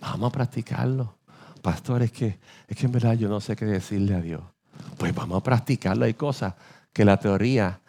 [0.00, 1.18] Vamos a practicarlo.
[1.62, 2.38] Pastor, es que,
[2.68, 4.42] es que en verdad yo no sé qué decirle a Dios.
[4.98, 6.04] Pues vamos a practicarlo.
[6.04, 6.54] Hay cosas
[6.92, 7.80] que la teoría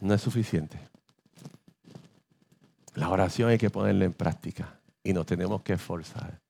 [0.00, 0.78] no es suficiente.
[2.94, 6.40] La oración hay que ponerla en práctica y nos tenemos que esforzar.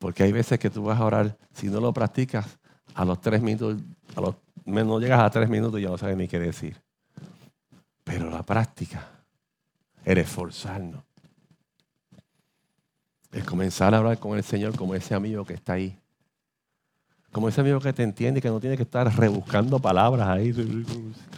[0.00, 2.58] Porque hay veces que tú vas a orar, si no lo practicas,
[2.94, 3.76] a los tres minutos,
[4.16, 4.34] a los
[4.64, 6.74] no llegas a tres minutos y ya no sabes ni qué decir.
[8.02, 9.06] Pero la práctica,
[10.04, 11.02] el esforzarnos,
[13.30, 15.96] el comenzar a hablar con el Señor como ese amigo que está ahí.
[17.30, 20.52] Como ese amigo que te entiende y que no tiene que estar rebuscando palabras ahí.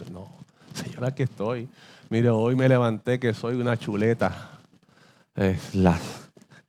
[0.09, 0.29] No,
[0.73, 1.67] Señor, aquí estoy.
[2.09, 4.51] Mire, hoy me levanté que soy una chuleta.
[5.35, 5.99] Es la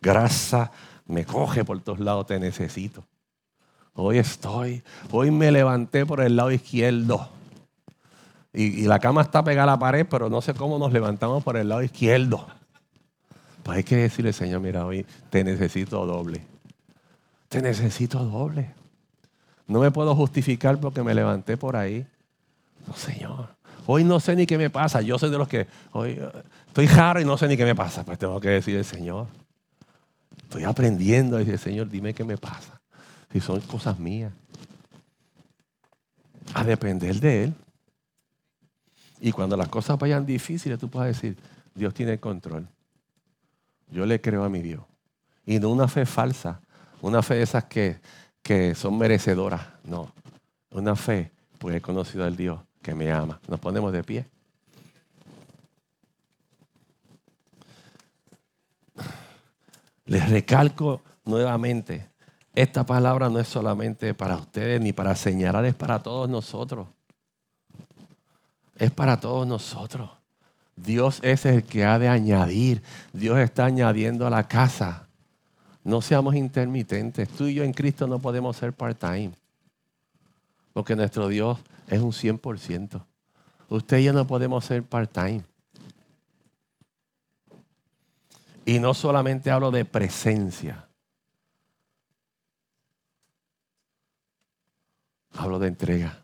[0.03, 0.73] grasa
[1.07, 3.05] me coge por todos lados, te necesito.
[3.95, 7.29] Hoy estoy, hoy me levanté por el lado izquierdo.
[8.53, 11.57] Y, la cama está pegada a la pared, pero no sé cómo nos levantamos por
[11.57, 12.47] el lado izquierdo.
[13.63, 16.45] Pues hay que decirle, Señor, mira, hoy te necesito doble.
[17.49, 18.73] Te necesito doble.
[19.67, 22.07] No me puedo justificar porque me levanté por ahí.
[22.87, 23.49] No, Señor.
[23.87, 25.01] Hoy no sé ni qué me pasa.
[25.03, 26.21] Yo soy de los que hoy
[26.67, 28.05] estoy jaro y no sé ni qué me pasa.
[28.05, 29.27] Pues tengo que decirle, Señor.
[30.55, 32.81] Estoy aprendiendo decir, Señor, dime qué me pasa
[33.33, 34.33] si son cosas mías.
[36.55, 37.55] A depender de Él.
[39.19, 41.37] Y cuando las cosas vayan difíciles, tú puedes decir,
[41.75, 42.69] Dios tiene control.
[43.91, 44.85] Yo le creo a mi Dios.
[45.45, 46.61] Y no una fe falsa,
[47.03, 47.99] una fe de esas que,
[48.41, 49.61] que son merecedoras.
[49.83, 50.13] No,
[50.71, 53.41] una fe, pues he conocido al Dios que me ama.
[53.49, 54.29] Nos ponemos de pie.
[60.07, 62.09] Les recalco nuevamente,
[62.55, 66.87] esta palabra no es solamente para ustedes ni para señalar, es para todos nosotros.
[68.77, 70.11] Es para todos nosotros.
[70.77, 72.83] Dios es el que ha de añadir.
[73.13, 75.09] Dios está añadiendo a la casa.
[75.85, 77.29] No seamos intermitentes.
[77.29, 79.33] Tú y yo en Cristo no podemos ser part-time.
[80.73, 83.05] Porque nuestro Dios es un 100%.
[83.69, 85.45] Usted y yo no podemos ser part-time.
[88.67, 90.89] Y no solamente hablo de presencia.
[95.33, 96.23] Hablo de entrega.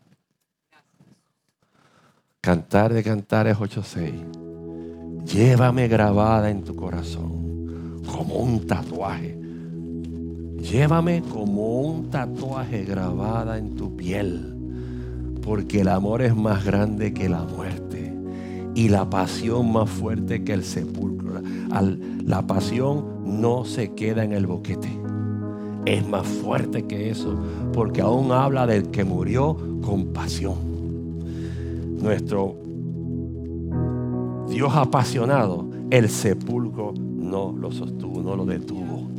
[2.39, 5.25] Cantar de Cantares 8.6.
[5.25, 9.37] Llévame grabada en tu corazón como un tatuaje.
[10.57, 14.57] Llévame como un tatuaje grabada en tu piel.
[15.43, 17.70] Porque el amor es más grande que la muerte
[18.75, 21.41] y la pasión más fuerte que el sepulcro.
[22.25, 25.01] La pasión no se queda en el boquete
[25.85, 27.35] es más fuerte que eso,
[27.73, 30.55] porque aún habla del que murió con pasión.
[32.01, 32.55] Nuestro
[34.49, 39.09] Dios apasionado el sepulcro no lo sostuvo, no lo detuvo.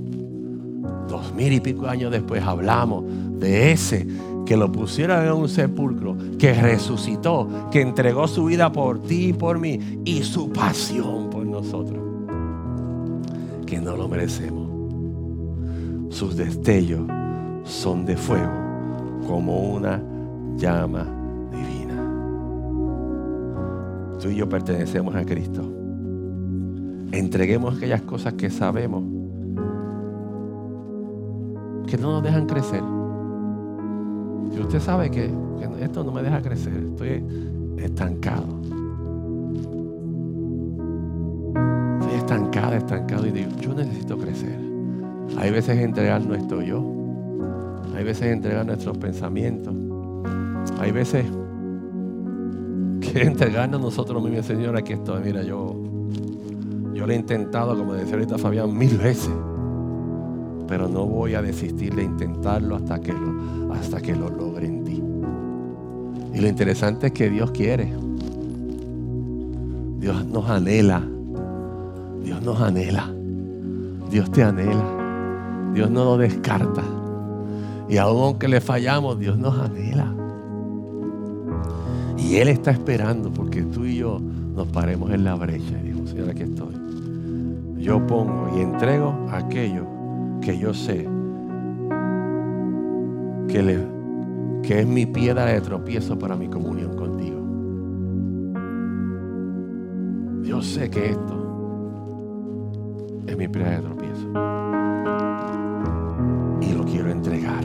[1.08, 3.04] Dos mil y pico años después hablamos
[3.38, 4.06] de ese
[4.44, 9.32] que lo pusieron en un sepulcro, que resucitó, que entregó su vida por ti y
[9.32, 12.02] por mí y su pasión por nosotros,
[13.66, 14.68] que no lo merecemos.
[16.10, 17.06] Sus destellos
[17.64, 18.52] son de fuego
[19.26, 20.02] como una
[20.56, 21.06] llama
[21.50, 21.94] divina.
[24.20, 25.62] Tú y yo pertenecemos a Cristo.
[27.12, 29.02] Entreguemos aquellas cosas que sabemos
[31.86, 32.82] que no nos dejan crecer.
[34.52, 35.30] Si usted sabe que,
[35.80, 37.24] esto no me deja crecer, estoy
[37.78, 38.46] estancado.
[42.00, 44.58] Estoy estancada, estancado y digo, yo necesito crecer.
[45.38, 46.84] Hay veces entregar nuestro yo.
[47.96, 49.74] Hay veces entregar nuestros pensamientos.
[50.78, 51.24] Hay veces
[53.00, 55.22] que entregarnos nosotros mismos, Señor, aquí estoy.
[55.24, 55.74] Mira, yo,
[56.92, 59.32] yo lo he intentado, como decía ahorita Fabián, mil veces
[60.72, 64.84] pero no voy a desistir de intentarlo hasta que lo, hasta que lo logre en
[64.84, 65.02] ti.
[66.32, 67.92] Y lo interesante es que Dios quiere.
[69.98, 71.02] Dios nos anhela.
[72.24, 73.12] Dios nos anhela.
[74.10, 74.82] Dios te anhela.
[75.74, 76.82] Dios no nos descarta.
[77.86, 80.10] Y aunque le fallamos, Dios nos anhela.
[82.16, 84.18] Y Él está esperando porque tú y yo
[84.56, 85.78] nos paremos en la brecha.
[85.84, 86.74] Y digo, Señor, aquí estoy.
[87.76, 89.91] Yo pongo y entrego aquello
[90.42, 91.08] que yo sé
[94.62, 97.38] que, es mi piedra de tropiezo para mi comunión contigo.
[100.42, 101.38] Yo sé que esto
[103.26, 104.28] es mi piedra de tropiezo.
[106.62, 107.64] Y lo quiero entregar.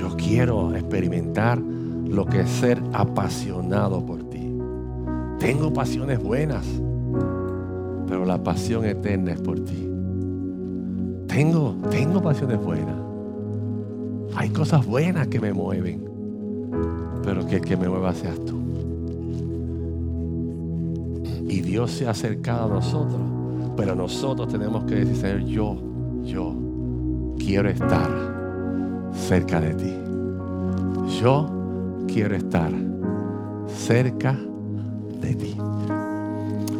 [0.00, 4.56] Yo quiero experimentar lo que es ser apasionado por ti.
[5.38, 6.66] Tengo pasiones buenas,
[8.06, 9.89] pero la pasión eterna es por ti.
[11.30, 12.96] Tengo, tengo pasiones buenas.
[14.34, 16.04] Hay cosas buenas que me mueven.
[17.22, 18.58] Pero que el que me mueva seas tú.
[21.48, 23.20] Y Dios se ha acercado a nosotros.
[23.76, 25.76] Pero nosotros tenemos que decir, Señor, yo,
[26.24, 26.54] yo
[27.38, 28.10] quiero estar
[29.12, 29.94] cerca de ti.
[31.20, 31.48] Yo
[32.08, 32.72] quiero estar
[33.68, 34.36] cerca
[35.20, 35.56] de ti.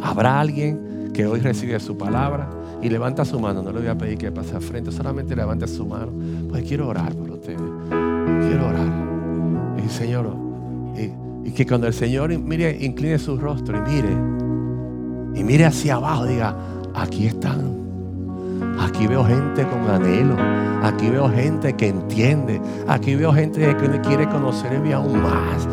[0.03, 2.49] ¿Habrá alguien que hoy recibe su palabra?
[2.81, 3.61] Y levanta su mano.
[3.61, 6.11] No le voy a pedir que pase al frente, solamente levante su mano.
[6.49, 7.59] Pues quiero orar por ustedes.
[7.89, 9.81] Quiero orar.
[9.83, 10.35] Y Señor,
[10.95, 14.11] y, que cuando el Señor mire, incline su rostro y mire,
[15.33, 16.55] y mire hacia abajo, diga,
[16.93, 17.81] aquí están.
[18.79, 20.35] Aquí veo gente con anhelo.
[20.83, 22.61] Aquí veo gente que entiende.
[22.87, 25.67] Aquí veo gente que quiere conocerme aún más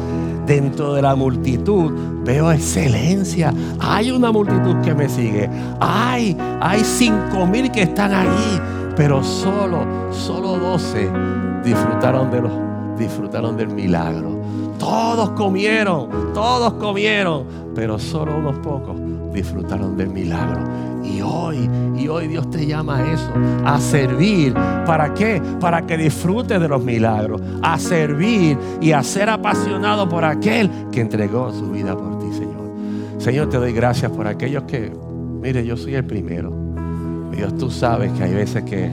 [0.49, 1.93] dentro de la multitud
[2.25, 3.53] veo excelencia.
[3.79, 5.49] Hay una multitud que me sigue.
[5.79, 8.61] Hay, hay cinco mil que están ahí.
[8.97, 11.09] Pero solo, solo doce
[11.63, 12.53] disfrutaron, de los,
[12.99, 14.41] disfrutaron del milagro.
[14.79, 17.45] Todos comieron, todos comieron.
[17.75, 18.97] Pero solo unos pocos
[19.33, 20.65] disfrutaron del milagro.
[21.05, 21.69] Y hoy,
[21.99, 23.33] y hoy Dios te llama a eso,
[23.65, 24.55] a servir.
[24.87, 25.43] ¿Para qué?
[25.61, 31.01] Para que disfrutes de los milagros, a servir y a ser apasionado por aquel que
[31.01, 32.71] entregó su vida por ti, Señor.
[33.19, 34.93] Señor, te doy gracias por aquellos que,
[35.41, 36.53] mire, yo soy el primero.
[37.33, 38.91] Dios, tú sabes que hay veces que,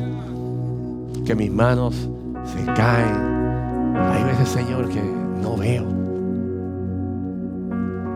[1.25, 2.09] que mis manos
[2.43, 3.35] se caen.
[3.95, 5.01] Hay veces, Señor, que
[5.41, 5.85] no veo.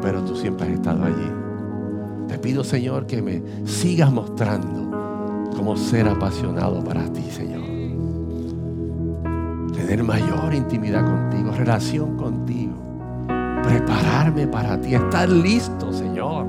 [0.02, 1.32] Pero tú siempre has estado allí.
[2.28, 4.89] Te pido, Señor, que me sigas mostrando
[5.60, 7.64] cómo ser apasionado para ti, Señor.
[9.74, 12.76] Tener mayor intimidad contigo, relación contigo.
[13.64, 16.46] Prepararme para ti, estar listo, Señor.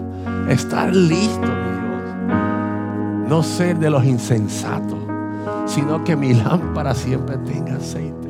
[0.48, 3.28] Estar listo, mi Dios.
[3.28, 5.00] No ser de los insensatos,
[5.66, 8.28] sino que mi lámpara siempre tenga aceite.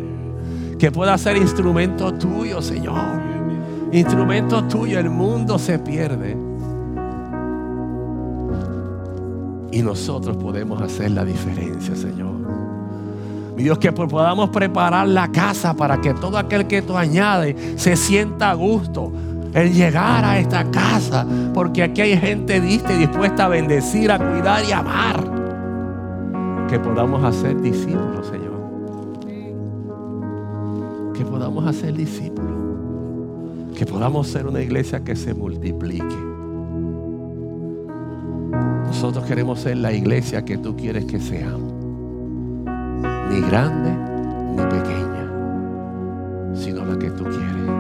[0.79, 3.21] Que pueda ser instrumento tuyo, Señor.
[3.93, 4.99] Instrumento tuyo.
[4.99, 6.39] El mundo se pierde
[9.73, 12.33] Y nosotros podemos hacer la diferencia, Señor.
[13.57, 17.95] Mi Dios, que podamos preparar la casa para que todo aquel que tú añades se
[17.97, 19.13] sienta a gusto
[19.55, 21.27] en llegar a esta casa.
[21.55, 25.25] Porque aquí hay gente lista y dispuesta a bendecir, a cuidar y amar.
[26.69, 28.51] Que podamos hacer discípulos, Señor.
[31.15, 32.51] Que podamos hacer discípulos.
[33.77, 36.30] Que podamos ser una iglesia que se multiplique
[38.91, 41.73] nosotros queremos ser la iglesia que tú quieres que seamos.
[43.31, 43.93] Ni grande
[44.57, 47.71] ni pequeña, sino la que tú quieres.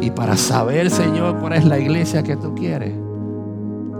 [0.00, 2.92] Y para saber, Señor, cuál es la iglesia que tú quieres,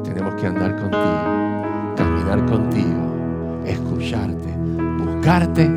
[0.02, 4.52] tenemos que andar contigo, caminar contigo, escucharte,
[4.98, 5.70] buscarte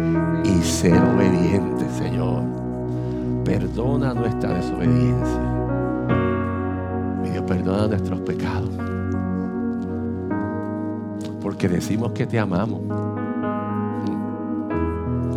[0.44, 2.42] y ser obedientes, Señor.
[3.46, 5.42] Perdona nuestra desobediencia.
[7.22, 8.97] Mi Dios, perdona nuestros pecados.
[11.48, 12.82] Porque decimos que te amamos.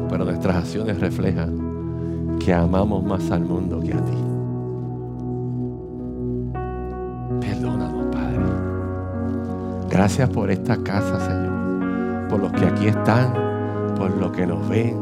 [0.09, 4.19] Pero nuestras acciones reflejan que amamos más al mundo que a ti.
[7.41, 8.45] Perdónanos, Padre.
[9.89, 12.28] Gracias por esta casa, Señor.
[12.28, 13.32] Por los que aquí están,
[13.95, 14.97] por los que nos ven,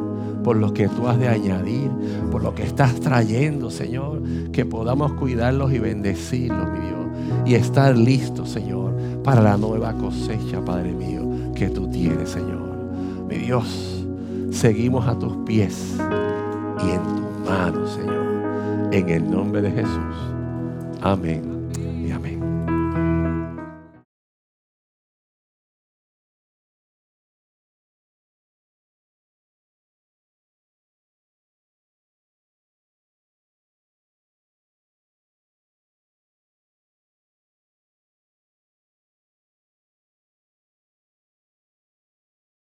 [0.44, 1.90] por lo que tú has de añadir,
[2.30, 4.20] por lo que estás trayendo, Señor.
[4.52, 6.97] Que podamos cuidarlos y bendecirlos, mi Dios.
[7.44, 11.22] Y estar listos, Señor, para la nueva cosecha, Padre mío,
[11.54, 12.68] que tú tienes, Señor.
[13.28, 14.04] Mi Dios,
[14.50, 15.96] seguimos a tus pies
[16.84, 18.88] y en tus manos, Señor.
[18.92, 20.16] En el nombre de Jesús.
[21.02, 21.57] Amén.